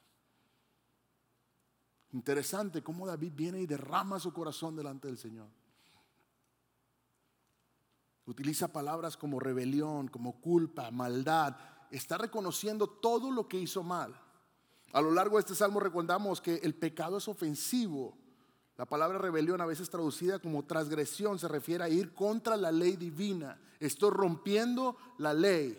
Interesante 2.13 2.81
cómo 2.81 3.05
David 3.05 3.33
viene 3.35 3.61
y 3.61 3.67
derrama 3.67 4.19
su 4.19 4.33
corazón 4.33 4.75
delante 4.75 5.07
del 5.07 5.19
Señor. 5.19 5.49
Utiliza 8.25 8.69
palabras 8.69 9.15
como 9.17 9.39
rebelión, 9.39 10.07
como 10.07 10.41
culpa, 10.41 10.89
maldad. 10.89 11.55
Está 11.91 12.17
reconociendo 12.17 12.87
todo 12.87 13.29
lo 13.29 13.47
que 13.47 13.59
hizo 13.59 13.83
mal. 13.83 14.19
A 14.93 15.01
lo 15.01 15.11
largo 15.11 15.37
de 15.37 15.41
este 15.41 15.55
salmo 15.55 15.79
recordamos 15.79 16.41
que 16.41 16.55
el 16.55 16.75
pecado 16.75 17.17
es 17.17 17.27
ofensivo. 17.27 18.17
La 18.77 18.85
palabra 18.85 19.17
rebelión, 19.19 19.61
a 19.61 19.65
veces 19.65 19.89
traducida 19.89 20.39
como 20.39 20.65
transgresión, 20.65 21.39
se 21.39 21.47
refiere 21.47 21.83
a 21.83 21.89
ir 21.89 22.13
contra 22.13 22.57
la 22.57 22.71
ley 22.71 22.95
divina. 22.97 23.59
Estoy 23.79 24.11
rompiendo 24.11 24.97
la 25.17 25.33
ley. 25.33 25.77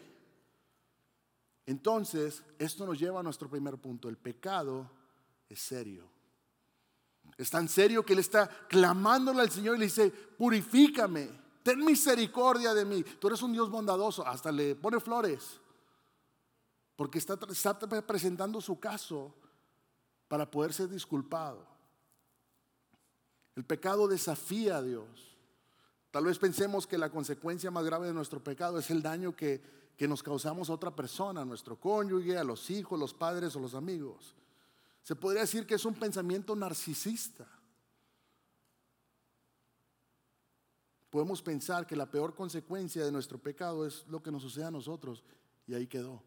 Entonces, 1.67 2.43
esto 2.59 2.87
nos 2.87 2.99
lleva 2.99 3.21
a 3.21 3.23
nuestro 3.23 3.49
primer 3.49 3.77
punto. 3.79 4.09
El 4.09 4.17
pecado 4.17 4.91
es 5.49 5.61
serio. 5.61 6.09
Es 7.37 7.51
tan 7.51 7.69
serio 7.69 8.05
que 8.05 8.13
él 8.13 8.19
está 8.19 8.49
clamándole 8.69 9.41
al 9.41 9.51
Señor 9.51 9.77
y 9.77 9.81
le 9.81 9.87
dice, 9.87 10.11
purifícame, 10.11 11.31
ten 11.63 11.85
misericordia 11.85 12.75
de 12.75 12.85
mí. 12.85 13.03
Tú 13.03 13.29
eres 13.29 13.43
un 13.43 13.53
Dios 13.53 13.71
bondadoso. 13.71 14.27
Hasta 14.27 14.53
le 14.53 14.75
pone 14.75 15.01
flores 15.01 15.61
porque 17.03 17.19
está, 17.19 17.37
presentando 18.07 18.61
su 18.61 18.79
caso 18.79 19.35
para 20.29 20.49
poder 20.49 20.73
ser 20.73 20.89
disculpado. 20.89 21.67
El 23.57 23.65
pecado 23.65 24.07
desafía 24.07 24.77
a 24.77 24.83
Dios. 24.83 25.37
Tal 26.13 26.27
vez 26.27 26.39
pensemos 26.39 26.87
que 26.87 26.97
la 26.97 27.11
consecuencia 27.11 27.73
más 27.73 27.85
grave 27.85 28.07
de 28.07 28.13
nuestro 28.13 28.39
pecado 28.39 28.79
es 28.79 28.89
el 28.93 29.03
daño 29.03 29.35
que, 29.35 29.61
que 29.97 30.07
nos 30.07 30.23
causamos 30.23 30.71
a 30.71 30.75
otra 30.75 30.95
persona, 30.95 31.41
a 31.41 31.45
nuestro 31.45 31.75
cónyuge, 31.75 32.39
a 32.39 32.45
los 32.45 32.71
hijos, 32.71 32.97
los 32.97 33.13
padres 33.13 33.57
o 33.57 33.59
los 33.59 33.75
amigos. 33.75 34.37
Se 35.03 35.17
podría 35.17 35.41
decir 35.41 35.67
que 35.67 35.75
es 35.75 35.85
un 35.85 35.95
pensamiento 35.95 36.55
narcisista. 36.55 37.49
Podemos 41.11 41.43
pensar 41.43 41.85
que 41.85 41.97
la 41.97 42.09
peor 42.09 42.33
consecuencia 42.37 43.05
de 43.05 43.11
nuestro 43.11 43.39
pecado 43.39 43.85
es 43.89 44.07
lo 44.07 44.23
que 44.23 44.31
nos 44.31 44.43
sucede 44.43 44.67
a 44.67 44.71
nosotros 44.71 45.25
y 45.67 45.75
ahí 45.75 45.89
quedó. 45.89 46.23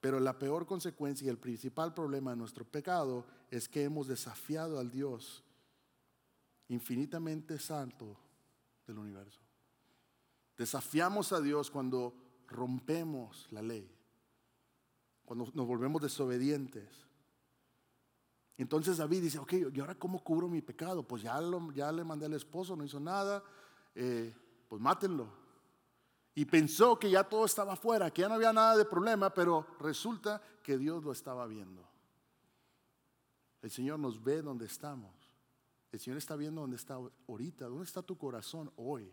Pero 0.00 0.20
la 0.20 0.38
peor 0.38 0.66
consecuencia 0.66 1.26
y 1.26 1.30
el 1.30 1.38
principal 1.38 1.92
problema 1.92 2.30
de 2.30 2.36
nuestro 2.36 2.64
pecado 2.64 3.26
es 3.50 3.68
que 3.68 3.84
hemos 3.84 4.06
desafiado 4.06 4.78
al 4.78 4.90
Dios 4.90 5.42
infinitamente 6.68 7.58
santo 7.58 8.16
del 8.86 8.98
universo. 8.98 9.40
Desafiamos 10.56 11.32
a 11.32 11.40
Dios 11.40 11.70
cuando 11.70 12.14
rompemos 12.46 13.46
la 13.50 13.62
ley, 13.62 13.90
cuando 15.24 15.50
nos 15.54 15.66
volvemos 15.66 16.02
desobedientes. 16.02 17.06
Entonces 18.56 18.96
David 18.96 19.22
dice, 19.22 19.38
ok, 19.38 19.52
¿y 19.72 19.80
ahora 19.80 19.94
cómo 19.94 20.22
cubro 20.22 20.48
mi 20.48 20.62
pecado? 20.62 21.02
Pues 21.06 21.22
ya, 21.22 21.40
le 21.40 22.04
mandé 22.04 22.26
al 22.26 22.34
esposo, 22.34 22.74
no 22.76 22.84
hizo 22.84 22.98
nada, 22.98 23.42
eh, 23.94 24.34
pues 24.68 24.80
mátenlo 24.80 25.37
y 26.34 26.44
pensó 26.44 26.98
que 26.98 27.10
ya 27.10 27.24
todo 27.24 27.44
estaba 27.44 27.74
fuera, 27.76 28.12
que 28.12 28.22
ya 28.22 28.28
no 28.28 28.34
había 28.34 28.52
nada 28.52 28.76
de 28.76 28.84
problema, 28.84 29.32
pero 29.34 29.66
resulta 29.80 30.40
que 30.62 30.78
Dios 30.78 31.02
lo 31.02 31.12
estaba 31.12 31.46
viendo. 31.46 31.84
El 33.60 33.70
Señor 33.70 33.98
nos 33.98 34.22
ve 34.22 34.40
donde 34.40 34.66
estamos. 34.66 35.12
El 35.90 35.98
Señor 35.98 36.18
está 36.18 36.36
viendo 36.36 36.60
dónde 36.60 36.76
está 36.76 36.98
ahorita, 37.28 37.66
dónde 37.66 37.84
está 37.84 38.02
tu 38.02 38.16
corazón 38.16 38.70
hoy. 38.76 39.12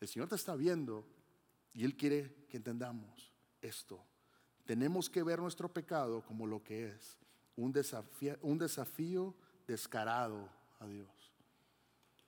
El 0.00 0.08
Señor 0.08 0.28
te 0.28 0.34
está 0.34 0.54
viendo 0.54 1.06
y 1.72 1.84
Él 1.84 1.96
quiere 1.96 2.46
que 2.48 2.58
entendamos 2.58 3.32
esto. 3.62 4.04
Tenemos 4.66 5.08
que 5.08 5.22
ver 5.22 5.38
nuestro 5.38 5.72
pecado 5.72 6.22
como 6.26 6.46
lo 6.46 6.62
que 6.62 6.88
es, 6.88 7.18
un 7.56 7.72
desafío, 7.72 8.36
un 8.42 8.58
desafío 8.58 9.34
descarado 9.66 10.48
a 10.78 10.86
Dios. 10.86 11.08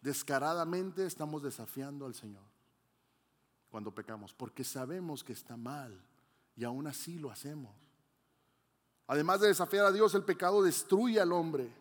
Descaradamente 0.00 1.04
estamos 1.04 1.42
desafiando 1.42 2.06
al 2.06 2.14
Señor 2.14 2.53
cuando 3.74 3.92
pecamos, 3.92 4.32
porque 4.32 4.62
sabemos 4.62 5.24
que 5.24 5.32
está 5.32 5.56
mal 5.56 6.00
y 6.54 6.62
aún 6.62 6.86
así 6.86 7.18
lo 7.18 7.28
hacemos. 7.28 7.74
Además 9.08 9.40
de 9.40 9.48
desafiar 9.48 9.84
a 9.84 9.90
Dios, 9.90 10.14
el 10.14 10.22
pecado 10.22 10.62
destruye 10.62 11.20
al 11.20 11.32
hombre. 11.32 11.74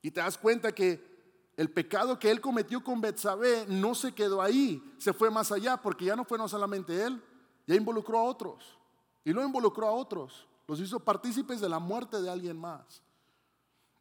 Y 0.00 0.10
te 0.10 0.20
das 0.20 0.38
cuenta 0.38 0.72
que 0.72 1.52
el 1.58 1.70
pecado 1.70 2.18
que 2.18 2.30
él 2.30 2.40
cometió 2.40 2.82
con 2.82 3.02
Betsabé 3.02 3.66
no 3.68 3.94
se 3.94 4.14
quedó 4.14 4.40
ahí, 4.40 4.82
se 4.96 5.12
fue 5.12 5.30
más 5.30 5.52
allá, 5.52 5.76
porque 5.76 6.06
ya 6.06 6.16
no 6.16 6.24
fue 6.24 6.38
no 6.38 6.48
solamente 6.48 7.04
él, 7.04 7.22
ya 7.66 7.74
involucró 7.74 8.20
a 8.20 8.22
otros. 8.22 8.78
Y 9.26 9.34
lo 9.34 9.44
involucró 9.44 9.88
a 9.88 9.92
otros, 9.92 10.48
los 10.66 10.80
hizo 10.80 10.98
partícipes 11.00 11.60
de 11.60 11.68
la 11.68 11.80
muerte 11.80 12.22
de 12.22 12.30
alguien 12.30 12.56
más. 12.56 13.02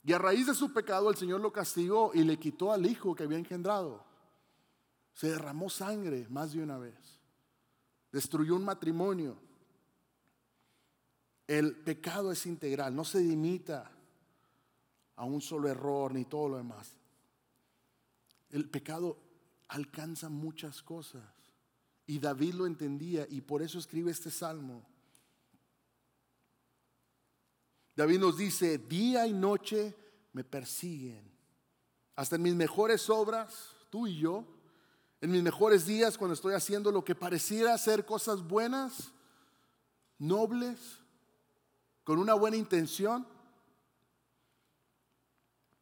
Y 0.06 0.14
a 0.14 0.20
raíz 0.20 0.48
de 0.48 0.54
su 0.54 0.72
pecado 0.72 1.10
el 1.10 1.18
Señor 1.18 1.42
lo 1.42 1.52
castigó 1.52 2.12
y 2.14 2.24
le 2.24 2.40
quitó 2.40 2.72
al 2.72 2.86
hijo 2.86 3.14
que 3.14 3.24
había 3.24 3.40
engendrado. 3.40 4.10
Se 5.22 5.28
derramó 5.28 5.70
sangre 5.70 6.26
más 6.30 6.52
de 6.52 6.64
una 6.64 6.80
vez. 6.80 6.96
Destruyó 8.12 8.56
un 8.56 8.66
matrimonio. 8.66 9.38
El 11.46 11.76
pecado 11.76 12.32
es 12.32 12.48
integral, 12.48 12.96
no 12.96 13.06
se 13.06 13.22
limita 13.22 13.92
a 15.16 15.24
un 15.24 15.40
solo 15.40 15.70
error 15.70 16.12
ni 16.12 16.26
todo 16.26 16.50
lo 16.50 16.58
demás. 16.58 16.96
El 18.50 18.68
pecado 18.68 19.20
alcanza 19.68 20.28
muchas 20.28 20.82
cosas. 20.82 21.22
Y 22.08 22.18
David 22.18 22.56
lo 22.56 22.66
entendía 22.66 23.28
y 23.30 23.42
por 23.42 23.62
eso 23.62 23.78
escribe 23.78 24.10
este 24.10 24.32
salmo. 24.32 24.90
David 27.96 28.18
nos 28.18 28.38
dice, 28.38 28.80
día 28.80 29.28
y 29.28 29.34
noche 29.34 29.96
me 30.34 30.44
persiguen. 30.44 31.32
Hasta 32.16 32.38
en 32.38 32.42
mis 32.42 32.56
mejores 32.56 33.08
obras, 33.08 33.76
tú 33.92 34.08
y 34.08 34.18
yo, 34.18 34.61
En 35.22 35.32
mis 35.32 35.44
mejores 35.44 35.86
días, 35.86 36.18
cuando 36.18 36.34
estoy 36.34 36.56
haciendo 36.56 36.92
lo 36.92 37.06
que 37.06 37.14
pareciera 37.14 37.78
ser 37.78 38.06
cosas 38.06 38.42
buenas, 38.42 39.12
nobles, 40.18 41.00
con 42.04 42.18
una 42.18 42.34
buena 42.34 42.58
intención, 42.58 43.28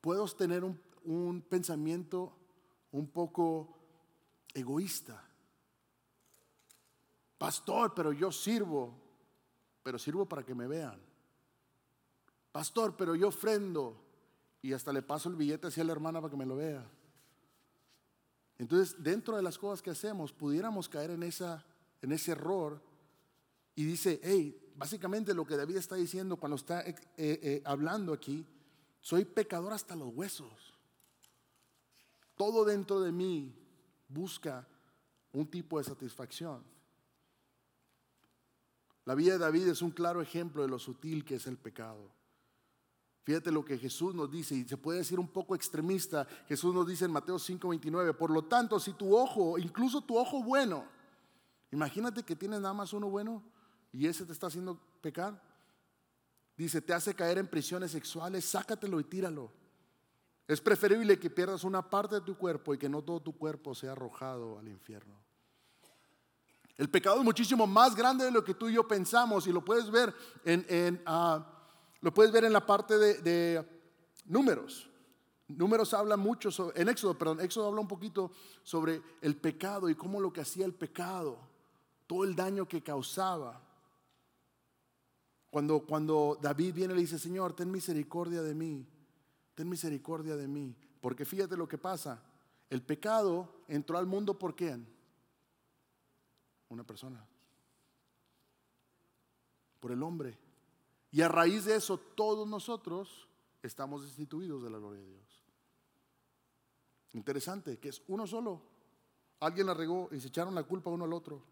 puedo 0.02 0.28
tener 0.28 0.66
un, 0.66 1.42
pensamiento 1.42 2.34
un 2.92 3.08
poco 3.08 3.78
egoísta. 4.54 5.24
Pastor, 7.38 7.94
pero 7.96 8.12
yo 8.12 8.34
sirvo, 8.34 8.94
pero 9.82 9.98
sirvo 9.98 10.28
para 10.28 10.44
que 10.44 10.54
me 10.54 10.68
vean. 10.68 11.00
Pastor, 12.52 12.98
pero 12.98 13.16
yo 13.16 13.30
ofrendo 13.30 13.96
y 14.62 14.74
hasta 14.74 14.92
le 14.92 15.02
paso 15.02 15.30
el 15.30 15.38
billete 15.38 15.68
hacia 15.68 15.86
la 15.86 15.94
hermana 15.94 16.20
para 16.20 16.32
que 16.32 16.38
me 16.38 16.46
lo 16.46 16.58
vea. 16.58 16.86
Entonces, 18.60 19.02
dentro 19.02 19.38
de 19.38 19.42
las 19.42 19.58
cosas 19.58 19.82
que 19.82 19.90
hacemos, 19.90 20.34
pudiéramos 20.34 20.90
caer 20.90 21.12
en, 21.12 21.24
esa, 21.24 21.66
en 22.02 22.12
ese 22.12 22.34
error 22.34 22.82
y 23.74 23.86
dice, 23.86 24.20
hey, 24.22 24.74
básicamente 24.76 25.34
lo 25.34 25.46
que 25.46 25.56
David 25.56 25.78
está 25.78 25.96
diciendo 25.96 26.36
cuando 26.36 26.58
está 26.58 26.82
eh, 26.82 26.96
eh, 27.18 27.62
hablando 27.66 28.14
aquí, 28.14 28.46
soy 29.00 29.24
pecador 29.24 29.72
hasta 29.72 29.96
los 29.96 30.14
huesos. 30.14 30.74
Todo 32.36 32.66
dentro 32.66 33.00
de 33.00 33.14
mí 33.14 33.56
busca 34.10 34.68
un 35.32 35.48
tipo 35.48 35.78
de 35.78 35.86
satisfacción. 35.86 36.62
La 39.06 39.16
vida 39.16 39.34
de 39.34 39.40
David 39.40 39.70
es 39.70 39.82
un 39.82 39.92
claro 39.92 40.22
ejemplo 40.22 40.64
de 40.64 40.68
lo 40.68 40.80
sutil 40.80 41.24
que 41.24 41.36
es 41.36 41.48
el 41.48 41.58
pecado. 41.58 42.12
Fíjate 43.30 43.52
lo 43.52 43.64
que 43.64 43.78
Jesús 43.78 44.16
nos 44.16 44.32
dice, 44.32 44.56
y 44.56 44.68
se 44.68 44.76
puede 44.76 44.98
decir 44.98 45.20
un 45.20 45.28
poco 45.28 45.54
extremista. 45.54 46.26
Jesús 46.48 46.74
nos 46.74 46.88
dice 46.88 47.06
en 47.06 47.12
Mateo 47.12 47.38
5:29, 47.38 48.16
por 48.16 48.32
lo 48.32 48.46
tanto, 48.46 48.80
si 48.80 48.94
tu 48.94 49.16
ojo, 49.16 49.60
incluso 49.60 50.02
tu 50.02 50.18
ojo 50.18 50.42
bueno, 50.42 50.84
imagínate 51.72 52.24
que 52.24 52.36
tienes 52.36 52.60
nada 52.60 52.74
más 52.74 52.92
uno 52.92 53.08
bueno 53.08 53.44
y 53.92 54.08
ese 54.08 54.26
te 54.26 54.34
está 54.34 54.48
haciendo 54.48 54.82
pecar, 55.00 55.40
dice, 56.58 56.82
te 56.82 56.92
hace 56.92 57.14
caer 57.14 57.38
en 57.38 57.46
prisiones 57.46 57.92
sexuales, 57.92 58.46
sácatelo 58.46 59.00
y 59.00 59.04
tíralo. 59.04 59.52
Es 60.48 60.60
preferible 60.60 61.20
que 61.20 61.30
pierdas 61.30 61.64
una 61.64 61.88
parte 61.88 62.16
de 62.16 62.22
tu 62.22 62.36
cuerpo 62.36 62.74
y 62.74 62.80
que 62.80 62.90
no 62.90 63.04
todo 63.04 63.20
tu 63.20 63.38
cuerpo 63.38 63.76
sea 63.76 63.92
arrojado 63.92 64.58
al 64.58 64.68
infierno. 64.68 65.14
El 66.78 66.90
pecado 66.90 67.18
es 67.18 67.24
muchísimo 67.24 67.68
más 67.68 67.96
grande 67.96 68.26
de 68.26 68.32
lo 68.32 68.44
que 68.44 68.56
tú 68.56 68.70
y 68.70 68.74
yo 68.74 68.88
pensamos 68.88 69.46
y 69.46 69.52
lo 69.52 69.64
puedes 69.64 69.92
ver 69.92 70.16
en, 70.44 71.00
ah, 71.06 71.58
lo 72.02 72.14
puedes 72.14 72.32
ver 72.32 72.44
en 72.44 72.54
la 72.54 72.66
parte 72.66 72.98
de, 72.98 73.66
números. 74.26 74.90
Números 75.48 75.94
habla 75.94 76.16
mucho 76.16 76.52
sobre, 76.52 76.80
en 76.80 76.90
Éxodo, 76.90 77.18
perdón, 77.18 77.42
Éxodo 77.42 77.68
habla 77.68 77.82
un 77.82 77.88
poquito 77.88 78.32
sobre 78.64 79.02
el 79.22 79.36
pecado 79.36 79.90
y 79.90 79.96
cómo 79.96 80.22
lo 80.22 80.32
que 80.32 80.42
hacía 80.42 80.66
el 80.66 80.74
pecado, 80.74 81.40
todo 82.06 82.24
el 82.24 82.36
daño 82.36 82.68
que 82.68 82.84
causaba. 82.84 83.62
Cuando, 85.50 85.80
cuando 85.80 86.38
David 86.40 86.76
viene 86.76 86.94
y 86.94 86.98
le 86.98 87.02
dice, 87.02 87.18
Señor, 87.18 87.54
ten 87.54 87.72
misericordia 87.72 88.44
de 88.44 88.54
mí 88.54 88.88
ten 89.60 89.68
misericordia 89.68 90.38
de 90.38 90.48
mí. 90.48 90.74
Porque 91.02 91.26
fíjate 91.26 91.58
lo 91.58 91.68
que 91.68 91.78
pasa. 91.78 92.24
El 92.70 92.82
pecado 92.82 93.66
entró 93.68 93.98
al 93.98 94.06
mundo 94.06 94.40
por 94.40 94.56
quién? 94.56 94.88
Una 96.70 96.86
persona. 96.86 97.28
Por 99.82 99.92
el 99.92 100.02
hombre. 100.02 100.38
Y 101.12 101.22
a 101.22 101.28
raíz 101.28 101.66
de 101.66 101.76
eso 101.76 101.98
todos 101.98 102.48
nosotros 102.48 103.28
estamos 103.64 104.04
destituidos 104.04 104.64
de 104.64 104.70
la 104.70 104.78
gloria 104.78 105.02
de 105.02 105.10
Dios. 105.10 105.44
Interesante, 107.14 107.80
que 107.80 107.90
es 107.90 108.02
uno 108.08 108.28
solo. 108.28 108.62
Alguien 109.40 109.68
la 109.68 109.74
regó 109.74 110.10
y 110.12 110.20
se 110.20 110.28
echaron 110.28 110.54
la 110.54 110.64
culpa 110.64 110.90
uno 110.90 111.06
al 111.06 111.14
otro. 111.14 111.44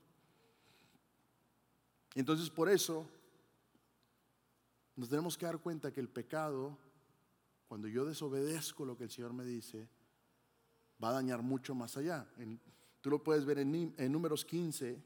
Entonces 2.14 2.50
por 2.50 2.70
eso 2.70 3.08
nos 4.96 5.10
tenemos 5.10 5.38
que 5.38 5.46
dar 5.46 5.60
cuenta 5.60 5.92
que 5.92 6.00
el 6.00 6.10
pecado 6.10 6.78
cuando 7.68 7.88
yo 7.88 8.06
desobedezco 8.06 8.86
lo 8.86 8.98
que 8.98 9.04
el 9.04 9.12
Señor 9.12 9.34
me 9.34 9.44
dice, 9.44 9.90
va 11.04 11.10
a 11.10 11.14
dañar 11.14 11.42
mucho 11.42 11.76
más 11.76 11.98
allá. 11.98 12.26
tú 13.02 13.10
lo 13.10 13.22
puedes 13.22 13.46
ver 13.46 13.60
en, 13.60 13.94
en 13.98 14.12
números 14.12 14.46
15. 14.46 15.04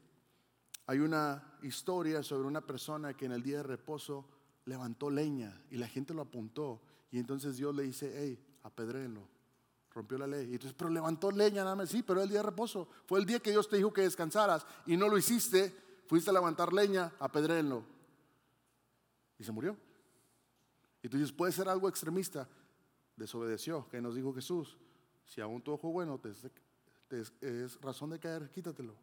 Hay 0.86 0.98
una 0.98 1.58
historia 1.62 2.22
sobre 2.22 2.46
una 2.46 2.64
persona 2.64 3.14
que 3.14 3.26
en 3.26 3.32
el 3.32 3.42
día 3.42 3.58
de 3.58 3.62
reposo 3.64 4.28
levantó 4.64 5.10
leña 5.10 5.60
y 5.70 5.76
la 5.76 5.88
gente 5.88 6.14
lo 6.14 6.22
apuntó. 6.22 6.80
Y 7.10 7.18
entonces 7.18 7.56
Dios 7.56 7.74
le 7.74 7.82
dice, 7.84 8.12
hey, 8.16 8.38
apedréenlo. 8.62 9.28
Rompió 9.90 10.16
la 10.16 10.26
ley. 10.26 10.48
Y 10.50 10.52
entonces, 10.54 10.74
pero 10.76 10.90
levantó 10.90 11.30
leña 11.30 11.64
nada 11.64 11.76
más. 11.76 11.90
Sí, 11.90 12.02
pero 12.02 12.22
el 12.22 12.28
día 12.28 12.38
de 12.38 12.44
reposo. 12.44 12.88
Fue 13.06 13.18
el 13.20 13.26
día 13.26 13.40
que 13.40 13.50
Dios 13.50 13.68
te 13.68 13.76
dijo 13.76 13.92
que 13.92 14.02
descansaras 14.02 14.66
y 14.86 14.96
no 14.96 15.08
lo 15.08 15.18
hiciste. 15.18 15.74
Fuiste 16.06 16.30
a 16.30 16.32
levantar 16.32 16.72
leña, 16.72 17.12
apedréenlo. 17.18 17.84
Y 19.38 19.44
se 19.44 19.52
murió. 19.52 19.76
Y 21.02 21.08
tú 21.08 21.18
puede 21.36 21.52
ser 21.52 21.68
algo 21.68 21.88
extremista. 21.88 22.48
Desobedeció, 23.16 23.86
que 23.88 24.00
nos 24.00 24.14
dijo 24.14 24.32
Jesús. 24.32 24.78
Si 25.26 25.40
aún 25.40 25.62
tu 25.62 25.72
ojo 25.72 25.90
bueno 25.90 26.18
te, 26.18 26.30
es 27.40 27.80
razón 27.80 28.10
de 28.10 28.18
caer, 28.18 28.50
quítatelo. 28.50 28.94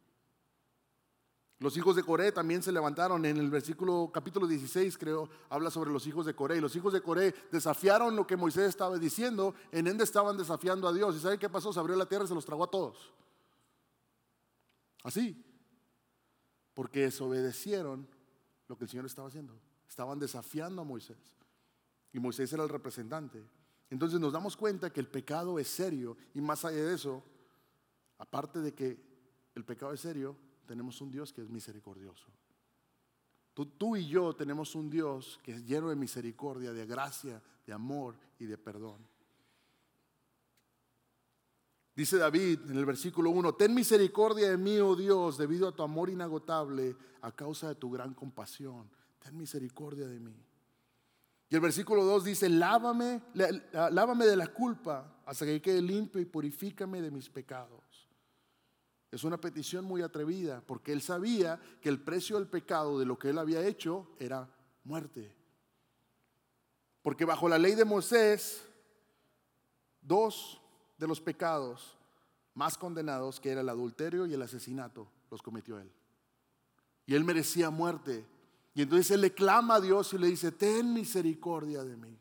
Los 1.59 1.75
hijos 1.75 1.95
de 1.97 2.03
Coré 2.03 2.31
también 2.31 2.63
se 2.63 2.71
levantaron. 2.71 3.25
En 3.25 3.35
el 3.35 3.49
versículo 3.49 4.09
capítulo 4.13 4.47
16, 4.47 4.97
creo, 4.97 5.29
habla 5.49 5.69
sobre 5.69 5.91
los 5.91 6.07
hijos 6.07 6.25
de 6.25 6.33
Coré. 6.33 6.57
Y 6.57 6.61
los 6.61 6.73
hijos 6.77 6.93
de 6.93 7.01
Coré 7.01 7.35
desafiaron 7.51 8.15
lo 8.15 8.25
que 8.25 8.37
Moisés 8.37 8.69
estaba 8.69 8.97
diciendo. 8.97 9.53
En 9.71 9.87
Ende 9.87 10.05
estaban 10.05 10.37
desafiando 10.37 10.87
a 10.87 10.93
Dios. 10.93 11.17
¿Y 11.17 11.19
saben 11.19 11.37
qué 11.37 11.49
pasó? 11.49 11.73
Se 11.73 11.79
abrió 11.79 11.97
la 11.97 12.05
tierra 12.05 12.23
y 12.23 12.29
se 12.29 12.35
los 12.35 12.45
tragó 12.45 12.63
a 12.63 12.71
todos. 12.71 13.13
Así. 15.03 15.43
Porque 16.73 17.01
desobedecieron 17.01 18.07
lo 18.69 18.77
que 18.77 18.85
el 18.85 18.89
Señor 18.89 19.05
estaba 19.05 19.27
haciendo. 19.27 19.53
Estaban 19.89 20.17
desafiando 20.17 20.81
a 20.81 20.85
Moisés. 20.85 21.17
Y 22.13 22.19
Moisés 22.19 22.53
era 22.53 22.63
el 22.63 22.69
representante. 22.69 23.45
Entonces 23.89 24.17
nos 24.19 24.31
damos 24.31 24.55
cuenta 24.55 24.93
que 24.93 25.01
el 25.01 25.07
pecado 25.07 25.59
es 25.59 25.67
serio 25.67 26.15
y 26.33 26.39
más 26.39 26.63
allá 26.63 26.85
de 26.85 26.93
eso, 26.93 27.23
aparte 28.17 28.59
de 28.59 28.73
que 28.73 28.97
el 29.55 29.65
pecado 29.65 29.91
es 29.93 29.99
serio, 29.99 30.37
tenemos 30.69 31.01
un 31.01 31.09
Dios 31.09 31.33
que 31.33 31.41
es 31.41 31.49
misericordioso. 31.49 32.27
Tú, 33.55 33.65
tú, 33.65 33.97
y 33.97 34.07
yo 34.07 34.35
tenemos 34.35 34.75
un 34.75 34.87
Dios 34.87 35.39
que 35.41 35.53
es 35.53 35.65
lleno 35.65 35.89
de 35.89 35.95
misericordia, 35.95 36.71
de 36.71 36.85
gracia, 36.85 37.41
de 37.65 37.73
amor 37.73 38.15
y 38.37 38.45
de 38.45 38.55
perdón. 38.55 38.99
Dice 41.95 42.19
David 42.19 42.69
en 42.69 42.77
el 42.77 42.85
versículo 42.85 43.31
1, 43.31 43.55
ten 43.55 43.73
misericordia 43.73 44.51
de 44.51 44.57
mí, 44.57 44.77
oh 44.77 44.95
Dios, 44.95 45.39
debido 45.39 45.67
a 45.67 45.75
tu 45.75 45.81
amor 45.81 46.11
inagotable, 46.11 46.95
a 47.21 47.31
causa 47.31 47.69
de 47.69 47.75
tu 47.75 47.89
gran 47.89 48.13
compasión. 48.13 48.87
Ten 49.17 49.35
misericordia 49.35 50.07
de 50.07 50.19
mí. 50.19 50.35
Y 51.49 51.55
el 51.55 51.61
versículo 51.61 52.05
2 52.05 52.25
dice, 52.25 52.47
lávame, 52.47 53.23
lávame 53.33 54.27
de 54.27 54.35
la 54.35 54.53
culpa 54.53 55.19
hasta 55.25 55.47
que 55.47 55.63
quede 55.63 55.81
limpio 55.81 56.21
y 56.21 56.25
purifícame 56.25 57.01
de 57.01 57.09
mis 57.09 57.27
pecados. 57.27 57.88
Es 59.11 59.23
una 59.23 59.37
petición 59.37 59.85
muy 59.85 60.01
atrevida 60.01 60.61
porque 60.65 60.91
él 60.91 61.01
sabía 61.01 61.59
que 61.81 61.89
el 61.89 61.99
precio 61.99 62.37
del 62.37 62.47
pecado 62.47 62.99
de 62.99 63.05
lo 63.05 63.17
que 63.17 63.29
él 63.29 63.37
había 63.37 63.65
hecho 63.65 64.07
era 64.19 64.47
muerte. 64.83 65.33
Porque 67.01 67.25
bajo 67.25 67.49
la 67.49 67.57
ley 67.57 67.75
de 67.75 67.85
Moisés, 67.85 68.63
dos 70.01 70.61
de 70.97 71.07
los 71.07 71.21
pecados 71.21 71.97
más 72.53 72.77
condenados, 72.77 73.39
que 73.39 73.51
era 73.51 73.61
el 73.61 73.69
adulterio 73.69 74.25
y 74.25 74.33
el 74.33 74.41
asesinato, 74.41 75.07
los 75.31 75.41
cometió 75.41 75.79
él. 75.79 75.91
Y 77.05 77.15
él 77.15 77.23
merecía 77.23 77.69
muerte 77.69 78.25
y 78.79 78.81
entonces 78.81 79.11
él 79.11 79.19
le 79.19 79.33
clama 79.33 79.75
a 79.75 79.81
Dios 79.81 80.13
y 80.13 80.17
le 80.17 80.27
dice, 80.27 80.53
ten 80.53 80.93
misericordia 80.93 81.83
de 81.83 81.97
mí. 81.97 82.17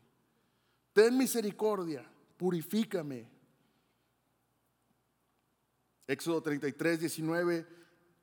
Ten 0.91 1.17
misericordia, 1.17 2.03
purifícame. 2.35 3.27
Éxodo 6.09 6.41
33, 6.41 7.01
19, 7.01 7.67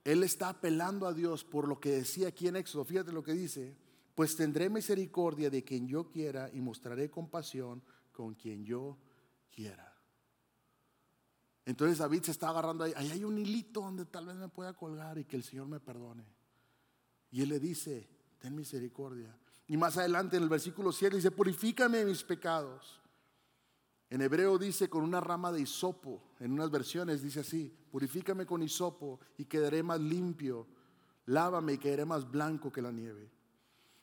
él 0.03 0.25
está 0.25 0.49
apelando 0.49 1.07
a 1.07 1.13
Dios 1.13 1.45
por 1.45 1.69
lo 1.69 1.79
que 1.79 1.93
decía 1.93 2.27
aquí 2.29 2.49
en 2.49 2.57
Éxodo. 2.57 2.85
Fíjate 2.85 3.13
lo 3.13 3.23
que 3.23 3.33
dice, 3.33 3.77
pues 4.17 4.35
tendré 4.35 4.69
misericordia 4.69 5.51
de 5.51 5.63
quien 5.63 5.87
yo 5.87 6.09
quiera 6.09 6.51
y 6.53 6.61
mostraré 6.61 7.09
compasión 7.09 7.81
con 8.11 8.35
quien 8.35 8.65
yo 8.65 8.99
quiera. 9.55 9.97
Entonces 11.65 11.99
David 11.99 12.25
se 12.25 12.33
está 12.33 12.49
agarrando 12.49 12.83
ahí, 12.83 12.93
ahí 12.97 13.13
hay 13.13 13.23
un 13.23 13.39
hilito 13.39 13.83
donde 13.83 14.05
tal 14.05 14.27
vez 14.27 14.35
me 14.35 14.49
pueda 14.49 14.73
colgar 14.73 15.17
y 15.19 15.25
que 15.25 15.37
el 15.37 15.45
Señor 15.45 15.69
me 15.69 15.79
perdone. 15.79 16.25
Y 17.31 17.43
él 17.43 17.51
le 17.51 17.61
dice, 17.61 18.09
ten 18.41 18.57
misericordia. 18.57 19.33
Y 19.69 19.77
más 19.77 19.97
adelante 19.97 20.37
en 20.37 20.43
el 20.43 20.49
versículo 20.49 20.91
7 20.91 21.15
dice, 21.15 21.31
purifícame 21.31 22.05
mis 22.05 22.25
pecados. 22.25 23.01
En 24.11 24.23
hebreo 24.23 24.59
dice 24.59 24.91
con 24.91 25.05
una 25.05 25.21
rama 25.21 25.53
de 25.53 25.61
hisopo, 25.61 26.21
en 26.39 26.53
unas 26.53 26.71
versiones 26.71 27.23
dice 27.23 27.41
así, 27.41 27.73
purifícame 27.91 28.45
con 28.45 28.63
hisopo 28.63 29.21
y 29.39 29.45
quedaré 29.47 29.83
más 29.83 30.01
limpio, 30.01 30.67
lávame 31.27 31.75
y 31.75 31.79
quedaré 31.79 32.05
más 32.05 32.31
blanco 32.31 32.71
que 32.71 32.83
la 32.83 32.93
nieve. 32.93 33.31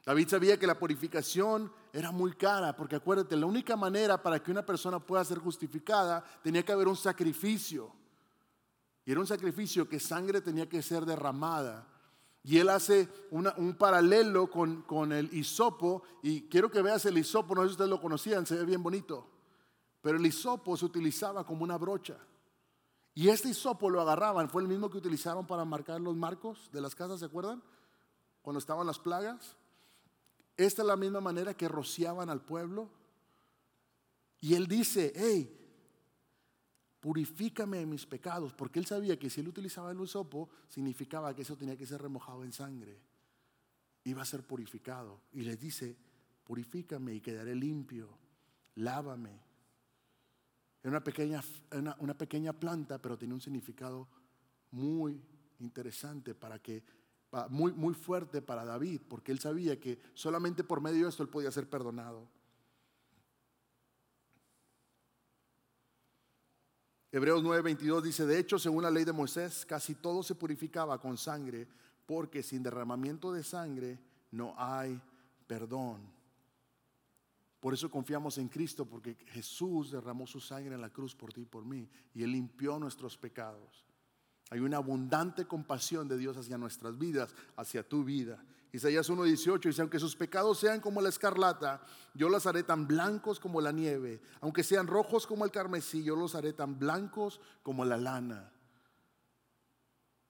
David 0.05 0.27
sabía 0.27 0.59
que 0.59 0.67
la 0.67 0.77
purificación 0.77 1.71
era 1.93 2.11
muy 2.11 2.33
cara, 2.33 2.75
porque 2.75 2.97
acuérdate, 2.97 3.37
la 3.37 3.45
única 3.45 3.77
manera 3.77 4.21
para 4.21 4.41
que 4.41 4.51
una 4.51 4.65
persona 4.65 4.99
pueda 4.99 5.23
ser 5.23 5.39
justificada 5.39 6.23
tenía 6.41 6.63
que 6.63 6.73
haber 6.73 6.87
un 6.87 6.97
sacrificio. 6.97 7.91
Y 9.05 9.11
era 9.11 9.19
un 9.19 9.27
sacrificio 9.27 9.87
que 9.87 9.99
sangre 9.99 10.41
tenía 10.41 10.67
que 10.67 10.81
ser 10.81 11.05
derramada. 11.05 11.87
Y 12.43 12.57
él 12.57 12.69
hace 12.69 13.07
un 13.31 13.75
paralelo 13.77 14.49
con, 14.49 14.81
con, 14.81 15.13
el 15.13 15.33
hisopo. 15.33 16.03
Y 16.21 16.43
quiero 16.43 16.69
que 16.69 16.81
veas 16.81 17.05
el 17.05 17.17
hisopo, 17.17 17.55
no 17.55 17.61
sé 17.61 17.69
si 17.69 17.71
ustedes 17.73 17.89
lo 17.89 18.01
conocían, 18.01 18.45
se 18.45 18.55
ve 18.55 18.65
bien 18.65 18.83
bonito. 18.83 19.32
Pero 20.03 20.17
el 20.17 20.25
hisopo 20.25 20.75
se 20.75 20.83
utilizaba 20.83 21.45
como 21.45 21.63
una 21.63 21.77
brocha. 21.77 22.17
Y 23.15 23.29
este 23.29 23.47
hisopo 23.47 23.89
lo 23.89 24.01
agarraban, 24.01 24.49
fue 24.49 24.61
el 24.61 24.67
mismo 24.67 24.89
que 24.89 24.97
utilizaron 24.97 25.47
para 25.47 25.63
marcar 25.63 26.01
los 26.01 26.13
marcos 26.13 26.69
de 26.73 26.81
las 26.81 26.93
casas, 26.93 27.21
¿se 27.21 27.25
acuerdan? 27.25 27.63
Cuando 28.41 28.59
estaban 28.59 28.85
las 28.85 28.99
plagas. 28.99 29.55
Esta 30.57 30.81
es 30.81 30.87
la 30.89 30.97
misma 30.97 31.21
manera 31.21 31.53
que 31.53 31.69
rociaban 31.69 32.29
al 32.29 32.41
pueblo. 32.41 32.89
Y 34.41 34.55
él 34.55 34.67
dice, 34.67 35.13
hey, 35.15 35.57
purifícame 36.99 37.77
de 37.77 37.85
mis 37.85 38.05
pecados, 38.05 38.53
porque 38.53 38.79
él 38.79 38.85
sabía 38.85 39.17
que 39.17 39.29
si 39.29 39.39
él 39.39 39.47
utilizaba 39.47 39.91
el 39.91 40.01
hisopo, 40.01 40.49
significaba 40.67 41.33
que 41.33 41.43
eso 41.43 41.55
tenía 41.55 41.77
que 41.77 41.87
ser 41.87 42.01
remojado 42.01 42.43
en 42.43 42.51
sangre. 42.51 42.99
Iba 44.03 44.23
a 44.23 44.25
ser 44.25 44.43
purificado. 44.43 45.21
Y 45.31 45.43
les 45.43 45.57
dice, 45.57 45.95
purifícame 46.43 47.13
y 47.13 47.21
quedaré 47.21 47.55
limpio, 47.55 48.09
lávame. 48.75 49.52
Era 50.83 50.91
una 50.91 51.03
pequeña, 51.03 51.41
una, 51.99 52.13
pequeña 52.13 52.51
planta, 52.51 53.01
pero 53.01 53.17
tenía 53.17 53.33
un 53.33 53.41
significado 53.41 54.05
muy 54.71 55.19
interesante 55.59 56.35
para 56.35 56.59
que, 56.59 56.83
muy, 57.49 57.71
muy 57.71 57.93
fuerte 57.93 58.41
para 58.41 58.65
David, 58.65 59.01
porque 59.07 59.31
él 59.31 59.39
sabía 59.39 59.79
que 59.79 59.97
solamente 60.13 60.63
por 60.63 60.81
medio 60.81 61.03
de 61.03 61.09
esto 61.09 61.23
él 61.23 61.29
podía 61.29 61.51
ser 61.51 61.69
perdonado. 61.69 62.27
Hebreos 67.13 67.43
9:22 67.43 68.01
dice, 68.01 68.25
de 68.25 68.39
hecho, 68.39 68.59
según 68.59 68.83
la 68.83 68.91
ley 68.91 69.05
de 69.05 69.13
Moisés, 69.13 69.65
casi 69.65 69.95
todo 69.95 70.21
se 70.21 70.35
purificaba 70.35 70.99
con 70.99 71.17
sangre, 71.17 71.65
porque 72.05 72.43
sin 72.43 72.61
derramamiento 72.61 73.31
de 73.31 73.43
sangre 73.43 73.99
no 74.31 74.53
hay 74.57 74.99
perdón. 75.47 76.22
Por 77.63 77.73
eso 77.73 77.89
confiamos 77.89 78.37
en 78.39 78.49
Cristo, 78.49 78.83
porque 78.83 79.15
Jesús 79.27 79.91
derramó 79.91 80.27
su 80.27 80.41
sangre 80.41 80.75
en 80.75 80.81
la 80.81 80.89
cruz 80.89 81.15
por 81.15 81.31
ti 81.31 81.43
y 81.43 81.45
por 81.45 81.63
mí, 81.63 81.89
y 82.13 82.21
Él 82.21 82.33
limpió 82.33 82.77
nuestros 82.77 83.17
pecados. 83.17 83.85
Hay 84.49 84.59
una 84.59 84.75
abundante 84.75 85.47
compasión 85.47 86.09
de 86.09 86.17
Dios 86.17 86.35
hacia 86.35 86.57
nuestras 86.57 86.97
vidas, 86.97 87.33
hacia 87.55 87.87
tu 87.87 88.03
vida. 88.03 88.43
Isaías 88.73 89.09
1:18 89.09 89.61
dice, 89.61 89.81
aunque 89.81 89.97
sus 89.97 90.13
pecados 90.13 90.59
sean 90.59 90.81
como 90.81 90.99
la 90.99 91.07
escarlata, 91.07 91.81
yo 92.13 92.27
los 92.27 92.45
haré 92.47 92.63
tan 92.63 92.85
blancos 92.85 93.39
como 93.39 93.61
la 93.61 93.71
nieve. 93.71 94.21
Aunque 94.41 94.61
sean 94.61 94.85
rojos 94.85 95.25
como 95.25 95.45
el 95.45 95.51
carmesí, 95.51 96.03
yo 96.03 96.17
los 96.17 96.35
haré 96.35 96.51
tan 96.51 96.77
blancos 96.77 97.39
como 97.61 97.85
la 97.85 97.95
lana. 97.95 98.51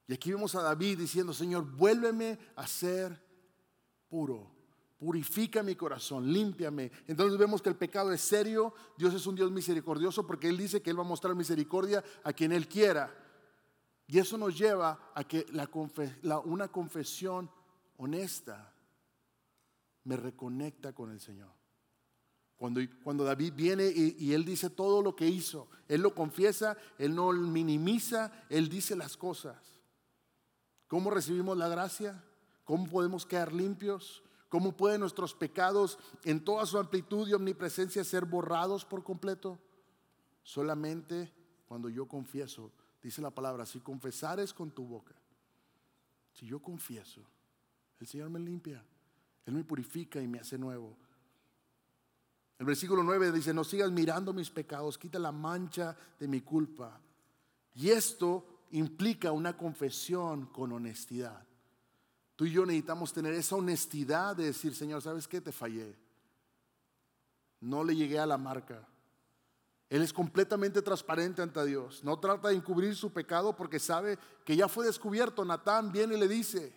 Y 0.08 0.14
aquí 0.14 0.32
vemos 0.32 0.54
a 0.54 0.62
David 0.62 1.00
diciendo, 1.00 1.34
Señor, 1.34 1.66
vuélveme 1.66 2.38
a 2.56 2.68
ser 2.68 3.20
puro. 4.08 4.53
Purifica 5.04 5.62
mi 5.64 5.76
corazón, 5.76 6.32
límpiame. 6.32 6.90
Entonces 7.08 7.38
vemos 7.38 7.62
que 7.62 7.68
el 7.68 7.76
pecado 7.76 8.14
es 8.14 8.22
serio. 8.22 8.74
Dios 8.98 9.14
es 9.14 9.28
un 9.28 9.36
Dios 9.36 9.52
misericordioso 9.52 10.26
porque 10.26 10.48
Él 10.48 10.56
dice 10.56 10.82
que 10.82 10.92
Él 10.92 10.98
va 10.98 11.04
a 11.04 11.06
mostrar 11.06 11.36
misericordia 11.36 12.02
a 12.24 12.32
quien 12.32 12.54
Él 12.54 12.70
quiera. 12.70 13.14
Y 14.08 14.18
eso 14.18 14.38
nos 14.38 14.58
lleva 14.58 15.12
a 15.14 15.26
que 15.26 15.46
una 16.46 16.70
confesión 16.70 17.52
honesta 17.98 18.74
me 20.06 20.16
reconecta 20.16 20.94
con 20.94 21.12
el 21.12 21.20
Señor. 21.20 21.52
Cuando, 22.56 22.80
cuando 23.04 23.26
David 23.26 23.52
viene 23.58 23.88
y, 23.88 24.16
y, 24.18 24.34
él 24.34 24.46
dice 24.46 24.70
todo 24.70 25.02
lo 25.02 25.18
que 25.18 25.28
hizo, 25.28 25.68
él 25.90 26.00
lo 26.00 26.16
confiesa, 26.16 26.78
él 26.98 27.14
no 27.14 27.34
minimiza, 27.34 28.32
él 28.48 28.70
dice 28.70 28.96
las 28.96 29.18
cosas. 29.18 29.82
¿Cómo 30.88 31.10
recibimos 31.10 31.58
la 31.58 31.68
gracia? 31.68 32.24
¿Cómo 32.64 32.86
podemos 32.86 33.26
quedar 33.26 33.52
limpios? 33.52 34.24
¿Cómo 34.54 34.78
pueden 34.78 35.00
nuestros 35.00 35.34
pecados 35.34 35.98
en 36.24 36.40
toda 36.40 36.68
su 36.68 36.78
amplitud 36.78 37.28
y 37.28 37.34
omnipresencia 37.34 38.04
ser 38.04 38.24
borrados 38.24 38.86
por 38.86 39.04
completo? 39.04 39.58
Solamente 40.44 41.34
cuando 41.68 41.90
yo 41.90 42.08
confieso, 42.08 42.72
dice 43.02 43.20
la 43.20 43.32
palabra, 43.32 43.66
si 43.66 43.80
confesares 43.80 44.54
con 44.54 44.70
tu 44.70 44.86
boca, 44.86 45.16
si 46.34 46.46
yo 46.46 46.60
confieso, 46.60 47.22
el 48.00 48.06
Señor 48.06 48.30
me 48.30 48.40
limpia. 48.40 48.86
Él 49.48 49.56
me 49.56 49.64
purifica 49.64 50.22
y 50.22 50.28
me 50.28 50.38
hace 50.38 50.60
nuevo. 50.60 50.96
El 52.60 52.68
versículo 52.68 53.02
9 53.02 53.32
dice, 53.32 53.56
no 53.56 53.64
sigas 53.64 53.90
mirando 53.90 54.34
mis 54.34 54.52
pecados, 54.52 55.00
quita 55.00 55.18
la 55.18 55.32
mancha 55.32 55.98
de 56.20 56.28
mi 56.28 56.42
culpa. 56.42 57.02
Y 57.74 57.90
esto 57.90 58.46
implica 58.70 59.32
una 59.32 59.58
confesión 59.58 60.46
con 60.46 60.74
honestidad. 60.74 61.44
Tú 62.36 62.46
y 62.46 62.52
yo 62.52 62.66
necesitamos 62.66 63.14
tener 63.14 63.34
esa 63.34 63.56
honestidad 63.56 64.36
de 64.36 64.46
decir, 64.46 64.76
Señor, 64.76 65.02
¿sabes 65.02 65.28
qué? 65.28 65.40
Te 65.40 65.52
fallé. 65.52 65.96
No 67.60 67.84
le 67.84 67.96
llegué 67.96 68.20
a 68.20 68.26
la 68.26 68.38
marca. 68.38 68.88
Él 69.90 70.02
es 70.02 70.12
completamente 70.12 70.82
transparente 70.82 71.44
ante 71.44 71.64
Dios. 71.66 72.04
No 72.04 72.20
trata 72.20 72.48
de 72.48 72.56
encubrir 72.56 72.96
su 72.96 73.14
pecado 73.14 73.56
porque 73.56 73.80
sabe 73.80 74.18
que 74.44 74.56
ya 74.56 74.68
fue 74.68 74.88
descubierto. 74.88 75.46
Natán 75.46 75.92
viene 75.92 76.16
y 76.16 76.20
le 76.20 76.28
dice, 76.28 76.74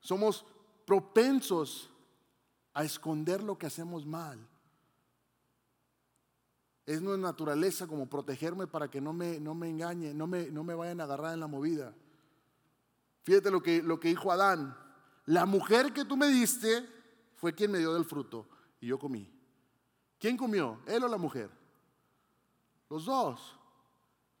somos 0.00 0.46
propensos 0.86 1.90
a 2.72 2.84
esconder 2.84 3.42
lo 3.42 3.58
que 3.58 3.66
hacemos 3.66 4.06
mal. 4.06 4.38
Es 6.86 7.02
nuestra 7.02 7.28
naturaleza 7.28 7.86
como 7.86 8.08
protegerme 8.08 8.66
para 8.66 8.90
que 8.90 9.00
no 9.00 9.12
me, 9.12 9.40
no 9.40 9.54
me 9.54 9.68
engañe, 9.68 10.14
no 10.14 10.26
me, 10.26 10.50
no 10.50 10.64
me 10.64 10.74
vayan 10.74 11.00
a 11.00 11.04
agarrar 11.04 11.34
en 11.34 11.40
la 11.40 11.46
movida. 11.46 11.94
Fíjate 13.24 13.50
lo 13.50 13.62
que, 13.62 13.82
lo 13.82 13.98
que 13.98 14.08
dijo 14.08 14.30
Adán. 14.30 14.76
La 15.26 15.46
mujer 15.46 15.92
que 15.92 16.04
tú 16.04 16.16
me 16.16 16.28
diste 16.28 16.88
fue 17.36 17.54
quien 17.54 17.70
me 17.70 17.78
dio 17.78 17.94
del 17.94 18.04
fruto 18.04 18.46
y 18.80 18.86
yo 18.86 18.98
comí. 18.98 19.30
¿Quién 20.18 20.36
comió? 20.36 20.80
¿Él 20.86 21.02
o 21.02 21.08
la 21.08 21.16
mujer? 21.16 21.50
Los 22.88 23.06
dos. 23.06 23.58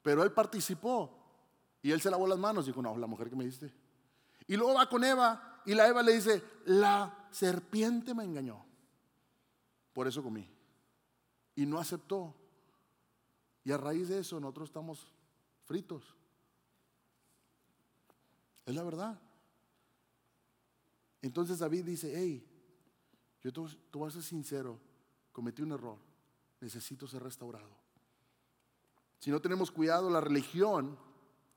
Pero 0.02 0.22
él 0.22 0.32
participó 0.32 1.10
y 1.82 1.90
él 1.92 2.00
se 2.00 2.10
lavó 2.10 2.26
las 2.26 2.38
manos 2.38 2.64
y 2.64 2.68
dijo, 2.68 2.82
no, 2.82 2.96
la 2.96 3.06
mujer 3.06 3.30
que 3.30 3.36
me 3.36 3.44
diste. 3.44 3.72
Y 4.46 4.56
luego 4.56 4.74
va 4.74 4.88
con 4.88 5.02
Eva 5.02 5.62
y 5.64 5.74
la 5.74 5.88
Eva 5.88 6.02
le 6.02 6.12
dice, 6.12 6.42
la 6.66 7.26
serpiente 7.30 8.14
me 8.14 8.24
engañó. 8.24 8.64
Por 9.94 10.06
eso 10.06 10.22
comí. 10.22 10.46
Y 11.56 11.64
no 11.64 11.78
aceptó. 11.78 12.34
Y 13.64 13.72
a 13.72 13.78
raíz 13.78 14.08
de 14.08 14.18
eso 14.18 14.38
nosotros 14.40 14.68
estamos 14.68 15.06
fritos. 15.64 16.14
Es 18.66 18.74
la 18.74 18.82
verdad. 18.82 19.20
Entonces 21.22 21.58
David 21.58 21.84
dice, 21.84 22.12
hey, 22.14 22.46
yo 23.42 23.52
tú 23.52 23.98
vas 23.98 24.12
a 24.12 24.20
ser 24.20 24.22
sincero, 24.22 24.78
cometí 25.32 25.62
un 25.62 25.72
error, 25.72 25.98
necesito 26.60 27.06
ser 27.06 27.22
restaurado. 27.22 27.70
Si 29.18 29.30
no 29.30 29.40
tenemos 29.40 29.70
cuidado, 29.70 30.10
la 30.10 30.20
religión, 30.20 30.98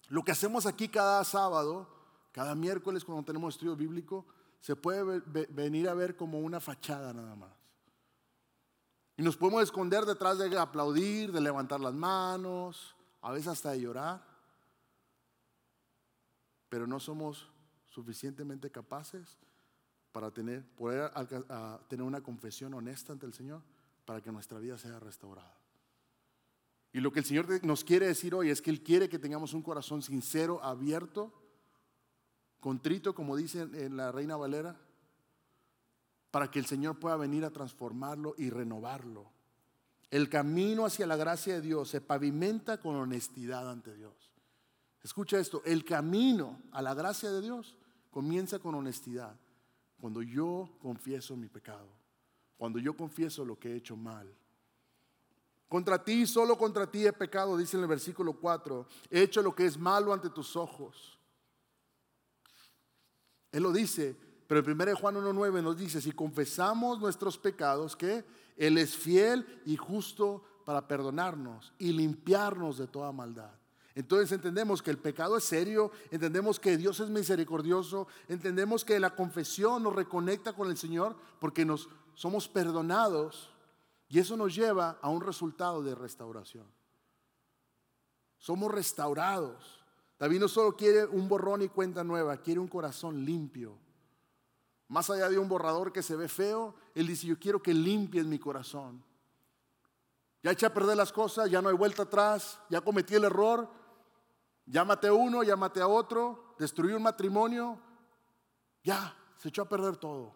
lo 0.09 0.23
que 0.23 0.31
hacemos 0.31 0.65
aquí 0.65 0.87
cada 0.87 1.23
sábado, 1.23 1.87
cada 2.31 2.55
miércoles 2.55 3.03
cuando 3.03 3.25
tenemos 3.25 3.55
estudio 3.55 3.75
bíblico, 3.75 4.25
se 4.59 4.75
puede 4.75 5.21
venir 5.49 5.87
a 5.87 5.93
ver 5.93 6.15
como 6.15 6.39
una 6.39 6.59
fachada 6.59 7.13
nada 7.13 7.35
más. 7.35 7.51
Y 9.17 9.23
nos 9.23 9.35
podemos 9.35 9.63
esconder 9.63 10.05
detrás 10.05 10.37
de 10.37 10.57
aplaudir, 10.57 11.31
de 11.31 11.41
levantar 11.41 11.79
las 11.79 11.93
manos, 11.93 12.95
a 13.21 13.31
veces 13.31 13.47
hasta 13.47 13.71
de 13.71 13.81
llorar. 13.81 14.26
Pero 16.69 16.87
no 16.87 16.99
somos 16.99 17.49
suficientemente 17.85 18.69
capaces 18.69 19.37
para 20.11 20.31
tener, 20.31 20.65
poder 20.75 21.11
tener 21.87 22.05
una 22.05 22.21
confesión 22.21 22.73
honesta 22.73 23.13
ante 23.13 23.25
el 23.25 23.33
Señor 23.33 23.61
para 24.05 24.21
que 24.21 24.31
nuestra 24.31 24.59
vida 24.59 24.77
sea 24.77 24.99
restaurada. 24.99 25.57
Y 26.93 26.99
lo 26.99 27.11
que 27.11 27.19
el 27.19 27.25
Señor 27.25 27.63
nos 27.63 27.83
quiere 27.83 28.07
decir 28.07 28.33
hoy 28.33 28.49
es 28.49 28.61
que 28.61 28.71
Él 28.71 28.81
quiere 28.81 29.09
que 29.09 29.19
tengamos 29.19 29.53
un 29.53 29.61
corazón 29.61 30.01
sincero, 30.01 30.63
abierto, 30.63 31.33
contrito, 32.59 33.13
como 33.13 33.35
dice 33.35 33.61
en 33.61 33.97
la 33.97 34.11
Reina 34.11 34.35
Valera, 34.37 34.79
para 36.31 36.49
que 36.49 36.59
el 36.59 36.65
Señor 36.65 36.99
pueda 36.99 37.15
venir 37.17 37.45
a 37.45 37.51
transformarlo 37.51 38.35
y 38.37 38.49
renovarlo. 38.49 39.31
El 40.09 40.29
camino 40.29 40.85
hacia 40.85 41.05
la 41.05 41.17
gracia 41.17 41.55
de 41.55 41.61
Dios 41.61 41.89
se 41.89 42.01
pavimenta 42.01 42.79
con 42.79 42.95
honestidad 42.95 43.69
ante 43.69 43.93
Dios. 43.93 44.31
Escucha 45.07 45.39
esto, 45.39 45.61
el 45.63 45.85
camino 45.85 46.61
a 46.71 46.81
la 46.81 46.93
gracia 46.93 47.31
de 47.31 47.41
Dios 47.41 47.77
comienza 48.11 48.59
con 48.59 48.75
honestidad. 48.75 49.39
Cuando 50.01 50.21
yo 50.21 50.69
confieso 50.81 51.37
mi 51.37 51.47
pecado, 51.47 51.87
cuando 52.57 52.77
yo 52.77 52.95
confieso 52.95 53.45
lo 53.45 53.57
que 53.57 53.71
he 53.71 53.77
hecho 53.77 53.95
mal. 53.95 54.31
Contra 55.69 56.03
ti, 56.03 56.27
solo 56.27 56.57
contra 56.57 56.91
ti 56.91 57.05
he 57.05 57.13
pecado, 57.13 57.55
dice 57.55 57.77
en 57.77 57.83
el 57.83 57.89
versículo 57.89 58.33
4, 58.33 58.85
he 59.09 59.21
hecho 59.21 59.41
lo 59.41 59.55
que 59.55 59.65
es 59.65 59.77
malo 59.77 60.11
ante 60.11 60.29
tus 60.29 60.57
ojos 60.57 61.17
él 63.51 63.63
lo 63.63 63.71
dice, 63.71 64.15
pero 64.47 64.59
el 64.59 64.71
1 64.71 64.95
Juan 64.95 65.15
1.9 65.15 65.63
nos 65.63 65.77
dice, 65.77 66.01
si 66.01 66.11
confesamos 66.11 66.99
nuestros 66.99 67.37
pecados, 67.37 67.95
que 67.95 68.25
Él 68.55 68.77
es 68.77 68.95
fiel 68.95 69.61
y 69.65 69.75
justo 69.77 70.43
para 70.65 70.87
perdonarnos 70.87 71.73
y 71.79 71.91
limpiarnos 71.91 72.77
de 72.77 72.87
toda 72.87 73.11
maldad. 73.11 73.51
Entonces 73.97 74.31
entendemos 74.31 74.83
que 74.83 74.91
el 74.91 74.99
pecado 74.99 75.37
es 75.37 75.43
serio, 75.43 75.89
entendemos 76.11 76.59
que 76.59 76.77
Dios 76.77 76.99
es 76.99 77.09
misericordioso, 77.09 78.07
entendemos 78.27 78.85
que 78.85 78.99
la 78.99 79.15
confesión 79.15 79.81
nos 79.81 79.95
reconecta 79.95 80.53
con 80.53 80.69
el 80.69 80.77
Señor 80.77 81.15
porque 81.39 81.65
nos 81.65 81.89
somos 82.13 82.47
perdonados 82.47 83.49
y 84.07 84.19
eso 84.19 84.37
nos 84.37 84.53
lleva 84.53 84.99
a 85.01 85.09
un 85.09 85.21
resultado 85.21 85.81
de 85.81 85.95
restauración. 85.95 86.67
Somos 88.37 88.71
restaurados. 88.71 89.83
David 90.19 90.41
no 90.41 90.47
solo 90.47 90.75
quiere 90.75 91.03
un 91.05 91.27
borrón 91.27 91.63
y 91.63 91.67
cuenta 91.67 92.03
nueva, 92.03 92.37
quiere 92.37 92.59
un 92.59 92.67
corazón 92.67 93.25
limpio. 93.25 93.79
Más 94.89 95.09
allá 95.09 95.27
de 95.27 95.39
un 95.39 95.49
borrador 95.49 95.91
que 95.91 96.03
se 96.03 96.15
ve 96.15 96.27
feo, 96.27 96.75
él 96.93 97.07
dice, 97.07 97.25
yo 97.25 97.39
quiero 97.39 97.63
que 97.63 97.73
limpies 97.73 98.27
mi 98.27 98.37
corazón. 98.37 99.03
Ya 100.43 100.51
eché 100.51 100.67
a 100.67 100.73
perder 100.73 100.95
las 100.95 101.11
cosas, 101.11 101.49
ya 101.49 101.63
no 101.63 101.69
hay 101.69 101.75
vuelta 101.75 102.03
atrás, 102.03 102.59
ya 102.69 102.79
cometí 102.79 103.15
el 103.15 103.23
error, 103.23 103.67
maté 104.85 105.07
a 105.07 105.13
uno, 105.13 105.41
maté 105.57 105.81
a 105.81 105.87
otro, 105.87 106.55
destruí 106.59 106.93
un 106.93 107.03
matrimonio, 107.03 107.79
ya, 108.83 109.15
se 109.37 109.49
echó 109.49 109.63
a 109.63 109.69
perder 109.69 109.97
todo. 109.97 110.35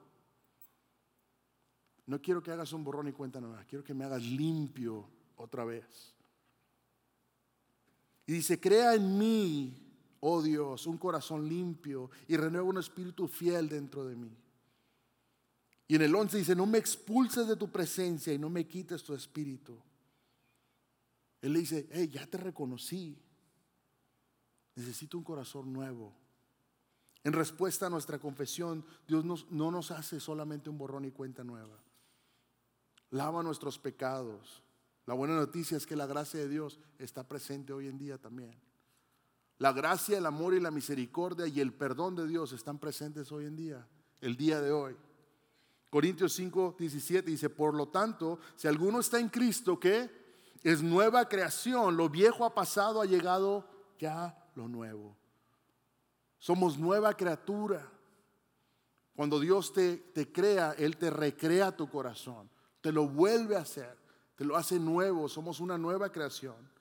No 2.05 2.21
quiero 2.21 2.41
que 2.41 2.51
hagas 2.51 2.73
un 2.73 2.83
borrón 2.83 3.07
y 3.07 3.13
cuenta 3.13 3.39
nueva, 3.39 3.63
quiero 3.65 3.83
que 3.83 3.93
me 3.93 4.05
hagas 4.05 4.23
limpio 4.23 5.07
otra 5.35 5.65
vez. 5.65 6.15
Y 8.25 8.33
dice, 8.33 8.59
crea 8.59 8.93
en 8.95 9.17
mí, 9.17 9.91
oh 10.21 10.41
Dios, 10.41 10.87
un 10.87 10.97
corazón 10.97 11.47
limpio 11.47 12.09
y 12.27 12.37
renueva 12.37 12.67
un 12.67 12.77
espíritu 12.77 13.27
fiel 13.27 13.67
dentro 13.67 14.05
de 14.05 14.15
mí. 14.15 14.37
Y 15.87 15.95
en 15.95 16.03
el 16.03 16.15
11 16.15 16.37
dice, 16.37 16.55
no 16.55 16.65
me 16.65 16.77
expulses 16.77 17.47
de 17.47 17.57
tu 17.57 17.69
presencia 17.69 18.31
y 18.31 18.37
no 18.37 18.49
me 18.49 18.65
quites 18.65 19.03
tu 19.03 19.13
espíritu. 19.13 19.77
Él 21.41 21.53
le 21.53 21.59
dice, 21.59 21.87
hey, 21.91 22.07
ya 22.07 22.25
te 22.27 22.37
reconocí. 22.37 23.21
Necesito 24.75 25.17
un 25.17 25.23
corazón 25.23 25.71
nuevo. 25.73 26.13
En 27.23 27.33
respuesta 27.33 27.87
a 27.87 27.89
nuestra 27.89 28.19
confesión, 28.19 28.83
Dios 29.07 29.25
no 29.51 29.71
nos 29.71 29.91
hace 29.91 30.19
solamente 30.19 30.69
un 30.69 30.77
borrón 30.77 31.05
y 31.05 31.11
cuenta 31.11 31.43
nueva. 31.43 31.77
Lava 33.11 33.43
nuestros 33.43 33.77
pecados. 33.77 34.63
La 35.05 35.13
buena 35.13 35.35
noticia 35.35 35.77
es 35.77 35.85
que 35.85 35.95
la 35.95 36.07
gracia 36.07 36.39
de 36.39 36.47
Dios 36.49 36.79
está 36.97 37.27
presente 37.27 37.73
hoy 37.73 37.87
en 37.87 37.97
día 37.97 38.17
también. 38.17 38.55
La 39.57 39.73
gracia, 39.73 40.17
el 40.17 40.25
amor 40.25 40.55
y 40.55 40.59
la 40.59 40.71
misericordia 40.71 41.45
y 41.45 41.59
el 41.59 41.73
perdón 41.73 42.15
de 42.15 42.25
Dios 42.25 42.51
están 42.53 42.79
presentes 42.79 43.31
hoy 43.31 43.45
en 43.45 43.55
día, 43.55 43.87
el 44.19 44.35
día 44.35 44.59
de 44.59 44.71
hoy. 44.71 44.95
Corintios 45.91 46.33
5, 46.33 46.77
17 46.79 47.29
dice, 47.29 47.49
por 47.49 47.75
lo 47.75 47.89
tanto, 47.89 48.39
si 48.55 48.67
alguno 48.67 49.01
está 49.01 49.19
en 49.19 49.29
Cristo, 49.29 49.79
¿qué? 49.79 50.09
Es 50.63 50.81
nueva 50.81 51.27
creación, 51.27 51.97
lo 51.97 52.09
viejo 52.09 52.45
ha 52.45 52.55
pasado, 52.55 53.01
ha 53.01 53.05
llegado 53.05 53.67
ya 53.99 54.40
lo 54.55 54.67
nuevo. 54.67 55.15
Somos 56.37 56.77
nueva 56.77 57.13
criatura. 57.13 57.89
Cuando 59.15 59.39
Dios 59.39 59.73
te, 59.73 59.97
te 59.97 60.31
crea, 60.31 60.73
Él 60.77 60.97
te 60.97 61.09
recrea 61.09 61.75
tu 61.75 61.89
corazón, 61.89 62.49
te 62.79 62.91
lo 62.91 63.07
vuelve 63.07 63.55
a 63.55 63.59
hacer, 63.59 63.97
te 64.35 64.45
lo 64.45 64.55
hace 64.55 64.79
nuevo, 64.79 65.27
somos 65.27 65.59
una 65.59 65.77
nueva 65.77 66.11
creación. 66.11 66.71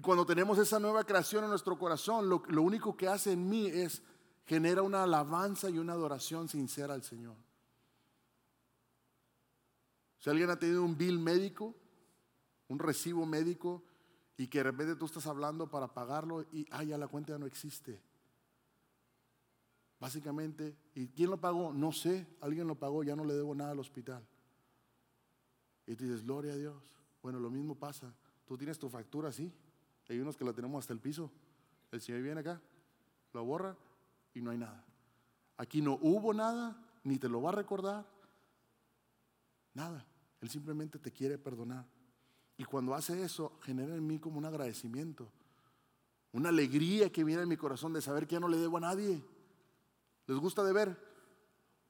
cuando 0.00 0.24
tenemos 0.24 0.58
esa 0.58 0.78
nueva 0.78 1.04
creación 1.04 1.44
en 1.44 1.50
nuestro 1.50 1.78
corazón, 1.78 2.28
lo, 2.28 2.62
único 2.62 2.96
que 2.96 3.06
hace 3.06 3.32
en 3.32 3.48
mí 3.48 3.66
es 3.66 4.02
genera 4.46 4.82
una 4.82 5.02
alabanza 5.02 5.68
y 5.68 5.78
una 5.78 5.92
adoración 5.92 6.48
sincera 6.48 6.94
al 6.94 7.02
Señor. 7.02 7.36
Si 10.18 10.30
alguien 10.30 10.48
ha 10.48 10.58
tenido 10.58 10.82
un 10.82 10.96
bill 10.96 11.18
médico, 11.18 11.74
un 12.68 12.78
recibo 12.78 13.26
médico 13.26 13.82
y 14.40 14.48
que 14.48 14.60
de 14.60 14.64
repente 14.64 14.96
tú 14.96 15.04
estás 15.04 15.26
hablando 15.26 15.68
para 15.68 15.86
pagarlo 15.86 16.46
y 16.50 16.66
ay, 16.70 16.86
ya 16.86 16.96
la 16.96 17.08
cuenta 17.08 17.34
ya 17.34 17.38
no 17.38 17.44
existe. 17.44 18.00
Básicamente, 20.00 20.74
¿y 20.94 21.08
quién 21.08 21.28
lo 21.28 21.38
pagó? 21.38 21.74
No 21.74 21.92
sé, 21.92 22.26
alguien 22.40 22.66
lo 22.66 22.74
pagó, 22.74 23.04
ya 23.04 23.14
no 23.14 23.22
le 23.22 23.34
debo 23.34 23.54
nada 23.54 23.72
al 23.72 23.80
hospital. 23.80 24.26
Y 25.86 25.94
tú 25.94 26.04
dices, 26.04 26.24
gloria 26.24 26.54
a 26.54 26.56
Dios. 26.56 26.74
Bueno, 27.22 27.38
lo 27.38 27.50
mismo 27.50 27.74
pasa. 27.74 28.14
Tú 28.46 28.56
tienes 28.56 28.78
tu 28.78 28.88
factura, 28.88 29.30
sí. 29.30 29.52
Hay 30.08 30.18
unos 30.18 30.38
que 30.38 30.44
la 30.46 30.54
tenemos 30.54 30.78
hasta 30.78 30.94
el 30.94 31.00
piso. 31.00 31.30
El 31.92 32.00
Señor 32.00 32.22
viene 32.22 32.40
acá, 32.40 32.62
lo 33.34 33.44
borra 33.44 33.76
y 34.32 34.40
no 34.40 34.52
hay 34.52 34.56
nada. 34.56 34.82
Aquí 35.58 35.82
no 35.82 35.98
hubo 36.00 36.32
nada, 36.32 36.82
ni 37.04 37.18
te 37.18 37.28
lo 37.28 37.42
va 37.42 37.50
a 37.50 37.56
recordar. 37.56 38.06
Nada. 39.74 40.06
Él 40.40 40.48
simplemente 40.48 40.98
te 40.98 41.12
quiere 41.12 41.36
perdonar. 41.36 41.84
Y 42.60 42.64
cuando 42.66 42.94
hace 42.94 43.22
eso, 43.22 43.58
genera 43.62 43.96
en 43.96 44.06
mí 44.06 44.18
como 44.18 44.36
un 44.36 44.44
agradecimiento, 44.44 45.32
una 46.30 46.50
alegría 46.50 47.10
que 47.10 47.24
viene 47.24 47.40
en 47.40 47.48
mi 47.48 47.56
corazón 47.56 47.94
de 47.94 48.02
saber 48.02 48.26
que 48.26 48.34
ya 48.34 48.40
no 48.40 48.48
le 48.48 48.58
debo 48.58 48.76
a 48.76 48.80
nadie. 48.80 49.24
¿Les 50.26 50.36
gusta 50.36 50.62
de 50.62 50.74
ver? 50.74 50.94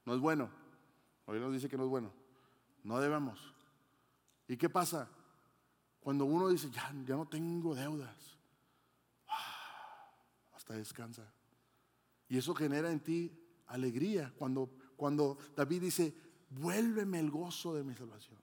No 0.04 0.14
es 0.14 0.20
bueno. 0.20 0.48
Hoy 1.26 1.40
nos 1.40 1.52
dice 1.52 1.68
que 1.68 1.76
no 1.76 1.83
es 1.83 1.88
bueno. 1.88 2.12
No 2.85 3.00
debemos. 3.00 3.52
¿Y 4.46 4.56
qué 4.56 4.70
pasa? 4.70 5.11
Cuando 5.98 6.24
uno 6.24 6.48
dice, 6.48 6.70
ya, 6.70 6.94
ya 7.04 7.16
no 7.16 7.26
tengo 7.26 7.74
deudas, 7.74 8.38
ah, 9.26 10.09
hasta 10.54 10.74
descansa. 10.74 11.35
Y 12.28 12.38
eso 12.38 12.54
genera 12.54 12.92
en 12.92 13.00
ti 13.00 13.37
alegría. 13.66 14.33
Cuando, 14.38 14.70
cuando 14.96 15.37
David 15.56 15.83
dice, 15.83 16.14
vuélveme 16.48 17.18
el 17.18 17.33
gozo 17.33 17.74
de 17.74 17.83
mi 17.83 17.96
salvación. 17.96 18.38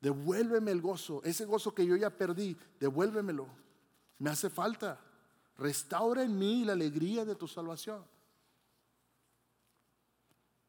Devuélveme 0.00 0.70
el 0.70 0.80
gozo, 0.80 1.22
ese 1.24 1.44
gozo 1.44 1.74
que 1.74 1.84
yo 1.84 1.96
ya 1.96 2.10
perdí, 2.10 2.56
devuélvemelo. 2.78 3.48
Me 4.18 4.30
hace 4.30 4.48
falta. 4.50 5.00
Restaura 5.56 6.22
en 6.22 6.38
mí 6.38 6.64
la 6.64 6.74
alegría 6.74 7.24
de 7.24 7.34
tu 7.34 7.48
salvación. 7.48 8.04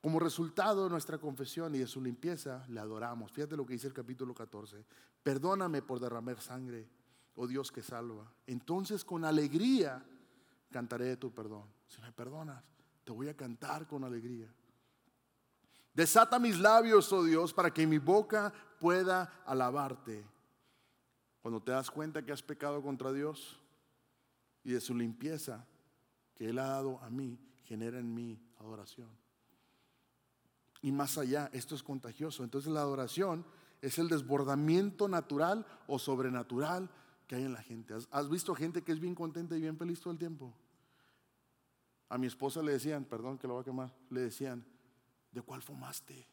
Como 0.02 0.20
resultado 0.20 0.86
de 0.86 0.89
nuestra 0.89 1.18
confesión 1.18 1.76
y 1.76 1.80
de 1.80 1.88
su 1.88 2.02
limpieza, 2.02 2.65
le 2.70 2.80
adoramos. 2.80 3.32
Fíjate 3.32 3.58
lo 3.58 3.65
que 3.65 3.74
dice 3.74 3.88
el 3.88 3.94
capítulo 3.94 4.34
14. 4.34 4.84
Perdóname 5.22 5.82
por 5.82 6.00
derramar 6.00 6.39
sangre, 6.42 6.88
oh 7.36 7.46
Dios 7.46 7.72
que 7.72 7.84
salva. 7.84 8.32
Entonces 8.48 9.04
con 9.04 9.26
alegría 9.26 10.04
cantaré 10.72 11.06
de 11.06 11.18
tu 11.18 11.32
perdón. 11.32 11.65
Si 11.88 12.02
me 12.02 12.12
perdonas, 12.12 12.63
te 13.04 13.12
voy 13.12 13.28
a 13.28 13.36
cantar 13.36 13.88
con 13.88 14.04
alegría. 14.04 14.52
Desata 15.94 16.39
mis 16.39 16.58
labios, 16.58 17.12
oh 17.12 17.24
Dios, 17.24 17.54
para 17.54 17.72
que 17.72 17.86
mi 17.86 17.98
boca 17.98 18.54
pueda 18.80 19.44
alabarte. 19.46 20.26
Cuando 21.42 21.62
te 21.62 21.72
das 21.72 21.92
cuenta 21.92 22.24
que 22.24 22.32
has 22.32 22.44
pecado 22.44 22.82
contra 22.82 23.12
Dios 23.12 23.60
y 24.63 24.72
de 24.72 24.82
su 24.82 24.96
limpieza 24.96 25.65
que 26.36 26.50
Él 26.50 26.60
ha 26.60 26.68
dado 26.68 27.00
a 27.02 27.10
mí, 27.10 27.39
genera 27.63 28.00
en 28.00 28.13
mí 28.13 28.42
adoración. 28.60 29.10
Y 30.82 30.92
más 30.92 31.18
allá, 31.18 31.50
esto 31.54 31.76
es 31.76 31.84
contagioso. 31.84 32.44
Entonces 32.44 32.72
la 32.72 32.82
adoración 32.82 33.46
es 33.82 33.98
el 34.00 34.08
desbordamiento 34.08 35.08
natural 35.08 35.65
o 35.88 36.00
sobrenatural 36.00 36.89
que 37.28 37.36
hay 37.36 37.44
en 37.44 37.54
la 37.54 37.62
gente. 37.62 37.94
¿Has, 38.12 38.30
visto 38.30 38.56
gente 38.56 38.82
que 38.82 38.92
es 38.92 39.00
bien 39.00 39.15
contenta 39.15 39.56
y 39.56 39.62
bien 39.62 39.78
feliz 39.78 40.00
todo 40.00 40.12
el 40.12 40.20
tiempo? 40.20 40.54
A 42.10 42.18
mi 42.18 42.28
esposa 42.28 42.63
le 42.63 42.72
decían, 42.72 43.06
perdón 43.06 43.38
que 43.38 43.48
lo 43.48 43.54
voy 43.54 43.62
a 43.62 43.65
quemar, 43.65 43.94
le 44.10 44.22
decían, 44.22 44.65
¿de 45.32 45.42
cuál 45.42 45.62
fumaste? 45.62 46.26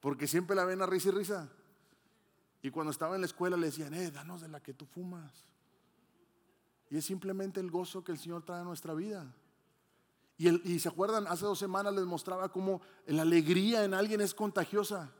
Porque 0.00 0.26
siempre 0.26 0.56
la 0.56 0.64
ven 0.64 0.82
a 0.82 0.86
risa 0.86 1.08
y 1.08 1.12
risa. 1.12 1.48
Y 2.62 2.70
cuando 2.70 2.90
estaba 2.90 3.14
en 3.14 3.22
la 3.22 3.26
escuela 3.26 3.56
le 3.56 3.66
decían, 3.66 3.94
eh, 3.94 4.10
danos 4.10 4.40
de 4.40 4.48
la 4.48 4.60
que 4.60 4.74
tú 4.74 4.86
fumas. 4.86 5.32
Y 6.90 6.96
es 6.96 7.04
simplemente 7.04 7.60
el 7.60 7.70
gozo 7.70 8.02
que 8.02 8.12
el 8.12 8.18
Señor 8.18 8.44
trae 8.44 8.60
a 8.60 8.64
nuestra 8.64 8.94
vida. 8.94 9.32
Y, 10.36 10.72
y 10.72 10.80
se 10.80 10.88
acuerdan, 10.88 11.26
hace 11.26 11.44
dos 11.44 11.58
semanas 11.58 11.94
les 11.94 12.04
mostraba 12.04 12.50
cómo 12.50 12.80
la 13.06 13.22
alegría 13.22 13.84
en 13.84 13.94
alguien 13.94 14.20
es 14.20 14.34
contagiosa. 14.34 15.10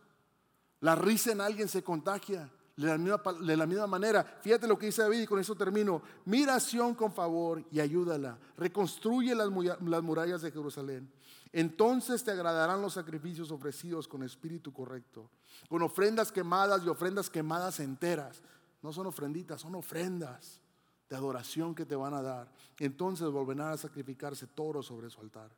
La 0.81 0.95
risa 0.97 1.33
en 1.33 1.41
alguien 1.41 1.69
se 1.69 1.85
contagia. 1.85 2.51
De 2.77 2.87
la, 2.87 2.97
misma, 2.97 3.21
de 3.41 3.57
la 3.57 3.67
misma 3.67 3.87
manera, 3.87 4.25
fíjate 4.41 4.67
lo 4.67 4.79
que 4.79 4.87
dice 4.87 5.03
David 5.03 5.23
y 5.23 5.27
con 5.27 5.39
eso 5.39 5.55
termino. 5.55 6.01
Mira 6.25 6.57
a 6.57 6.95
con 6.95 7.13
favor 7.13 7.63
y 7.71 7.81
ayúdala. 7.81 8.39
Reconstruye 8.57 9.35
las, 9.35 9.51
las 9.83 10.03
murallas 10.03 10.41
de 10.43 10.51
Jerusalén. 10.51 11.11
Entonces 11.53 12.23
te 12.23 12.31
agradarán 12.31 12.81
los 12.81 12.95
sacrificios 12.95 13.51
ofrecidos 13.51 14.07
con 14.07 14.23
espíritu 14.23 14.73
correcto, 14.73 15.31
con 15.69 15.83
ofrendas 15.83 16.31
quemadas 16.31 16.83
y 16.85 16.89
ofrendas 16.89 17.29
quemadas 17.29 17.81
enteras. 17.81 18.41
No 18.83 18.93
son 18.93 19.07
ofrenditas, 19.07 19.61
son 19.61 19.75
ofrendas 19.75 20.61
de 21.09 21.17
adoración 21.17 21.75
que 21.75 21.85
te 21.85 21.97
van 21.97 22.15
a 22.15 22.23
dar. 22.23 22.51
Entonces 22.79 23.29
volverán 23.29 23.73
a 23.73 23.77
sacrificarse 23.77 24.47
toros 24.47 24.87
sobre 24.87 25.11
su 25.11 25.21
altar. 25.21 25.51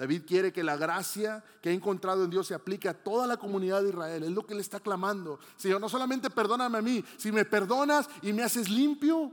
David 0.00 0.22
quiere 0.26 0.50
que 0.50 0.64
la 0.64 0.78
gracia 0.78 1.44
que 1.60 1.68
ha 1.68 1.72
encontrado 1.72 2.24
en 2.24 2.30
Dios 2.30 2.46
se 2.46 2.54
aplique 2.54 2.88
a 2.88 2.94
toda 2.94 3.26
la 3.26 3.36
comunidad 3.36 3.82
de 3.82 3.90
Israel. 3.90 4.22
Es 4.22 4.30
lo 4.30 4.46
que 4.46 4.54
le 4.54 4.62
está 4.62 4.80
clamando. 4.80 5.38
Señor, 5.58 5.78
no 5.78 5.90
solamente 5.90 6.30
perdóname 6.30 6.78
a 6.78 6.80
mí, 6.80 7.04
si 7.18 7.30
me 7.30 7.44
perdonas 7.44 8.08
y 8.22 8.32
me 8.32 8.42
haces 8.42 8.70
limpio, 8.70 9.30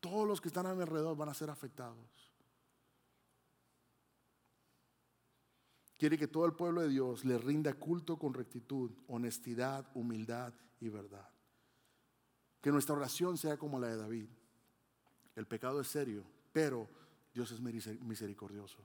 todos 0.00 0.26
los 0.26 0.40
que 0.40 0.48
están 0.48 0.64
a 0.64 0.74
mi 0.74 0.80
alrededor 0.80 1.14
van 1.14 1.28
a 1.28 1.34
ser 1.34 1.50
afectados. 1.50 1.98
quiere 5.98 6.16
que 6.16 6.26
todo 6.26 6.46
el 6.46 6.54
pueblo 6.54 6.80
de 6.80 6.88
Dios 6.88 7.26
le 7.26 7.36
rinda 7.36 7.74
culto 7.74 8.18
con 8.18 8.32
rectitud, 8.32 8.92
honestidad, 9.08 9.86
humildad 9.94 10.54
y 10.80 10.88
verdad. 10.88 11.28
Que 12.62 12.72
nuestra 12.72 12.96
oración 12.96 13.36
sea 13.36 13.58
como 13.58 13.78
la 13.78 13.88
de 13.88 13.96
David. 13.98 14.28
El 15.34 15.46
pecado 15.46 15.82
es 15.82 15.88
serio, 15.88 16.24
pero 16.50 16.88
Dios 17.34 17.50
es 17.52 17.60
misericordioso. 17.60 18.78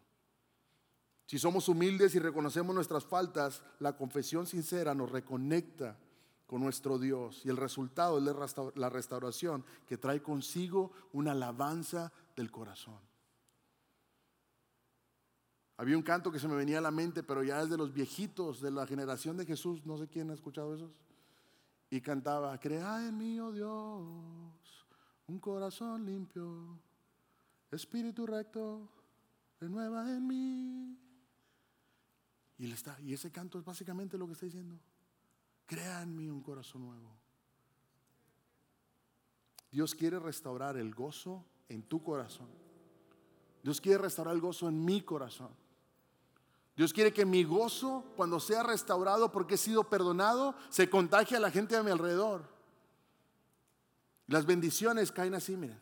Si 1.32 1.40
somos 1.40 1.70
humildes 1.70 2.14
y 2.14 2.20
reconocemos 2.20 2.76
nuestras 2.76 3.06
faltas, 3.06 3.64
la 3.80 3.96
confesión 3.96 4.46
sincera 4.46 4.94
nos 4.94 5.10
reconecta 5.10 5.98
con 6.46 6.60
nuestro 6.60 7.00
Dios 7.00 7.46
y 7.46 7.50
el 7.50 7.56
resultado 7.56 8.18
es 8.18 8.76
la 8.76 8.90
restauración 8.90 9.64
que 9.88 9.98
trae 9.98 10.22
consigo 10.22 10.92
una 11.14 11.32
alabanza 11.32 12.12
del 12.36 12.52
corazón. 12.52 13.00
Había 15.78 15.96
un 15.96 16.04
canto 16.04 16.34
que 16.34 16.40
se 16.40 16.50
me 16.50 16.56
venía 16.56 16.80
a 16.80 16.82
la 16.82 16.92
mente, 16.92 17.24
pero 17.24 17.46
ya 17.46 17.62
es 17.62 17.70
de 17.70 17.78
los 17.78 17.94
viejitos 17.94 18.60
de 18.60 18.72
la 18.72 18.86
generación 18.86 19.38
de 19.38 19.46
Jesús, 19.46 19.86
no 19.86 19.98
sé 19.98 20.10
quién 20.10 20.32
ha 20.32 20.34
escuchado 20.34 20.76
esos, 20.76 20.92
y 21.90 22.02
cantaba, 22.02 22.60
crea 22.60 23.08
en 23.08 23.18
mí, 23.18 23.40
oh 23.40 23.54
Dios, 23.54 24.86
un 25.28 25.40
corazón 25.40 26.06
limpio, 26.06 26.78
espíritu 27.72 28.28
recto, 28.28 28.90
renueva 29.62 30.12
en 30.12 30.28
mí. 30.28 30.98
Y, 32.62 32.72
está, 32.72 32.96
y 33.02 33.12
ese 33.12 33.32
canto 33.32 33.58
es 33.58 33.66
básicamente 33.66 34.20
lo 34.20 34.28
que 34.28 34.34
está 34.34 34.46
diciendo. 34.46 34.78
Crea 35.66 36.04
en 36.04 36.16
mí 36.16 36.30
un 36.30 36.44
corazón 36.44 36.86
nuevo. 36.86 37.12
Dios 39.72 39.96
quiere 39.96 40.20
restaurar 40.20 40.78
el 40.78 40.94
gozo 40.94 41.44
en 41.70 41.82
tu 41.82 42.04
corazón. 42.04 42.50
Dios 43.64 43.82
quiere 43.82 43.98
restaurar 43.98 44.36
el 44.36 44.42
gozo 44.42 44.70
en 44.70 44.86
mi 44.86 45.02
corazón. 45.02 45.50
Dios 46.78 46.94
quiere 46.94 47.12
que 47.12 47.26
mi 47.26 47.44
gozo, 47.44 48.06
cuando 48.16 48.40
sea 48.40 48.62
restaurado 48.62 49.32
porque 49.32 49.56
he 49.56 49.58
sido 49.58 49.90
perdonado, 49.90 50.54
se 50.70 50.88
contagie 50.88 51.38
a 51.38 51.40
la 51.40 51.50
gente 51.50 51.76
a 51.76 51.82
mi 51.82 51.90
alrededor. 51.90 52.48
Las 54.28 54.46
bendiciones 54.46 55.12
caen 55.12 55.34
así, 55.34 55.58
miren. 55.58 55.80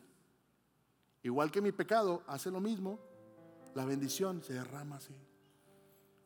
Igual 1.24 1.50
que 1.50 1.60
mi 1.60 1.72
pecado 1.72 2.22
hace 2.26 2.50
lo 2.50 2.58
mismo, 2.58 2.98
la 3.74 3.84
bendición 3.84 4.42
se 4.42 4.54
derrama 4.54 4.96
así. 4.96 5.14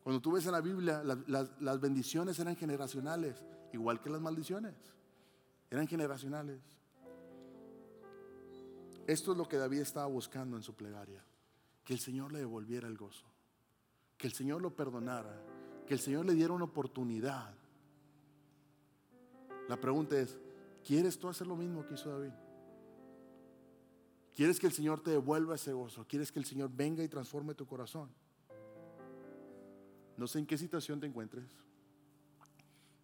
Cuando 0.05 0.21
tú 0.21 0.33
ves 0.33 0.45
en 0.45 0.51
la 0.51 0.61
Biblia, 0.61 1.01
las, 1.03 1.81
bendiciones 1.81 2.37
eran 2.37 2.55
generacionales, 2.55 3.43
igual 3.73 3.99
que 4.03 4.11
las 4.11 4.21
maldiciones. 4.21 4.75
Eran 5.71 5.87
generacionales. 5.87 6.61
Esto 9.07 9.31
es 9.31 9.37
lo 9.39 9.47
que 9.47 9.57
David 9.57 9.79
estaba 9.79 10.05
buscando 10.05 10.57
en 10.57 10.61
su 10.61 10.75
plegaria, 10.75 11.25
que 11.83 11.93
el 11.93 11.99
Señor 11.99 12.31
le 12.31 12.37
devolviera 12.37 12.87
el 12.87 12.95
gozo, 12.95 13.25
que 14.15 14.27
el 14.27 14.33
Señor 14.33 14.61
lo 14.61 14.75
perdonara, 14.75 15.41
que 15.87 15.95
el 15.95 15.99
Señor 15.99 16.27
le 16.27 16.35
diera 16.35 16.53
una 16.53 16.65
oportunidad. 16.65 17.55
La 19.67 19.81
pregunta 19.81 20.19
es, 20.19 20.37
¿quieres 20.85 21.17
tú 21.17 21.29
hacer 21.29 21.47
lo 21.47 21.55
mismo 21.55 21.83
que 21.83 21.95
hizo 21.95 22.11
David? 22.11 22.33
¿Quieres 24.35 24.59
que 24.59 24.67
el 24.67 24.73
Señor 24.73 25.01
te 25.01 25.09
devuelva 25.09 25.55
ese 25.55 25.73
gozo? 25.73 26.05
¿Quieres 26.07 26.31
que 26.31 26.37
el 26.37 26.45
Señor 26.45 26.69
venga 26.71 27.03
y 27.03 27.07
transforme 27.07 27.55
tu 27.55 27.65
corazón? 27.65 28.11
No 30.17 30.27
sé 30.27 30.39
en 30.39 30.45
qué 30.45 30.57
situación 30.57 30.99
te 30.99 31.07
encuentres. 31.07 31.45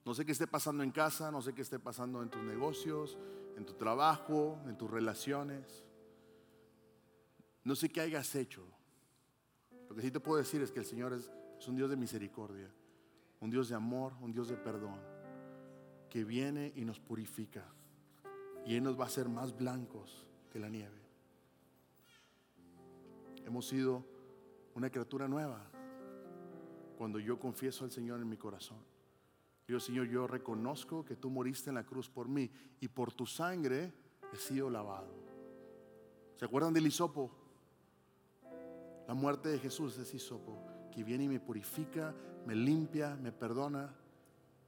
No 0.06 0.14
sé 0.14 0.26
qué 0.26 0.32
esté 0.32 0.48
pasando 0.48 0.84
en 0.84 0.92
casa, 0.92 1.32
no 1.32 1.42
sé 1.42 1.54
qué 1.54 1.62
esté 1.62 1.78
pasando 1.78 2.24
en 2.24 2.30
tus 2.30 2.42
negocios, 2.42 3.18
en 3.56 3.66
tu 3.66 3.74
trabajo, 3.74 4.60
en 4.66 4.78
tus 4.78 4.90
relaciones. 4.90 5.84
No 7.64 7.76
sé 7.76 7.90
qué 7.90 8.02
hayas 8.02 8.34
hecho. 8.36 8.66
Lo 9.90 9.96
que 9.96 10.02
sí 10.02 10.10
te 10.10 10.20
puedo 10.20 10.38
decir 10.38 10.62
es 10.62 10.72
que 10.72 10.80
el 10.80 10.86
Señor 10.86 11.14
es, 11.14 11.32
un 11.68 11.76
Dios 11.76 11.90
de 11.92 11.96
misericordia, 11.96 12.72
un 13.40 13.52
Dios 13.52 13.70
de 13.70 13.76
amor, 13.76 14.14
un 14.22 14.32
Dios 14.32 14.48
de 14.48 14.58
perdón, 14.58 15.00
que 16.10 16.24
viene 16.24 16.72
y 16.76 16.86
nos 16.86 17.00
purifica. 17.00 17.64
Y 18.66 18.76
Él 18.76 18.84
nos 18.84 19.00
va 19.00 19.04
a 19.04 19.08
hacer 19.08 19.30
más 19.30 19.56
blancos 19.56 20.26
que 20.52 20.60
la 20.60 20.70
nieve. 20.70 21.00
Hemos 23.46 23.68
sido 23.68 24.04
una 24.74 24.90
criatura 24.90 25.28
nueva 25.28 25.72
cuando 27.02 27.18
yo 27.18 27.40
confieso 27.40 27.84
al 27.84 27.90
Señor 27.90 28.20
en 28.22 28.30
mi 28.30 28.38
corazón. 28.38 28.78
Yo, 29.68 29.80
Señor, 29.80 30.06
yo 30.06 30.28
reconozco 30.28 31.04
que 31.04 31.16
tú 31.16 31.32
moriste 31.32 31.72
en 31.72 31.74
la 31.74 31.84
cruz 31.84 32.08
por 32.08 32.28
mí 32.28 32.48
y 32.80 32.88
por 32.90 33.12
tu 33.12 33.26
sangre 33.26 33.92
he 34.32 34.38
sido 34.38 34.70
lavado. 34.70 35.12
¿Se 36.36 36.46
acuerdan 36.46 36.72
del 36.72 36.86
hisopo? 36.86 37.32
La 39.08 39.16
muerte 39.16 39.50
de 39.50 39.58
Jesús 39.58 39.98
es 39.98 40.14
hisopo, 40.14 40.64
que 40.94 41.04
viene 41.04 41.24
y 41.24 41.28
me 41.28 41.40
purifica, 41.40 42.14
me 42.46 42.54
limpia, 42.54 43.16
me 43.16 43.32
perdona. 43.32 43.96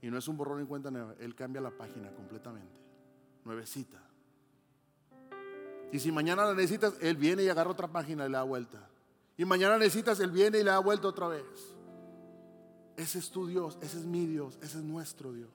Y 0.02 0.10
no 0.10 0.18
es 0.18 0.28
un 0.28 0.36
borrón 0.36 0.60
en 0.60 0.66
cuenta 0.66 0.90
nueva, 0.90 1.14
Él 1.20 1.36
cambia 1.36 1.62
la 1.62 1.70
página 1.70 2.12
completamente, 2.16 2.82
nuevecita. 3.46 4.02
Y 5.92 6.00
si 6.00 6.12
mañana 6.12 6.46
la 6.46 6.56
necesitas, 6.56 6.96
Él 7.00 7.16
viene 7.16 7.44
y 7.44 7.50
agarra 7.50 7.70
otra 7.70 7.90
página 7.90 8.26
y 8.26 8.30
le 8.30 8.38
da 8.38 8.42
vuelta. 8.42 8.90
Y 9.38 9.46
mañana 9.46 9.78
necesitas, 9.78 10.20
Él 10.20 10.32
viene 10.32 10.58
y 10.58 10.64
le 10.64 10.72
da 10.72 10.80
vuelta 10.80 11.08
otra 11.08 11.28
vez. 11.28 11.73
Ese 12.96 13.20
es 13.20 13.30
tu 13.30 13.48
Dios, 13.48 13.78
ese 13.82 13.98
es 13.98 14.06
mi 14.06 14.26
Dios, 14.26 14.58
ese 14.62 14.78
es 14.78 14.84
nuestro 14.84 15.34
Dios. 15.34 15.50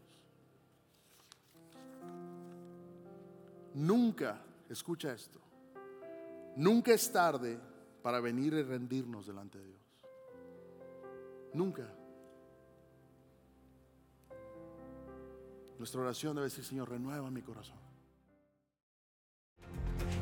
Nunca, 3.74 4.40
escucha 4.68 5.12
esto, 5.12 5.40
nunca 6.56 6.92
es 6.92 7.12
tarde 7.12 7.58
para 8.02 8.20
venir 8.20 8.54
y 8.54 8.62
rendirnos 8.62 9.26
delante 9.26 9.58
de 9.58 9.66
Dios. 9.66 9.78
Nunca. 11.54 11.88
Nuestra 15.78 16.00
oración 16.00 16.34
debe 16.34 16.48
decir, 16.48 16.64
Señor, 16.64 16.90
renueva 16.90 17.30
mi 17.30 17.42
corazón. 17.42 17.76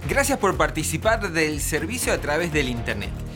Gracias 0.09 0.39
por 0.39 0.57
participar 0.57 1.33
del 1.33 1.61
servicio 1.61 2.13
a 2.13 2.19
través 2.19 2.53
del 2.53 2.69
Internet. 2.69 3.11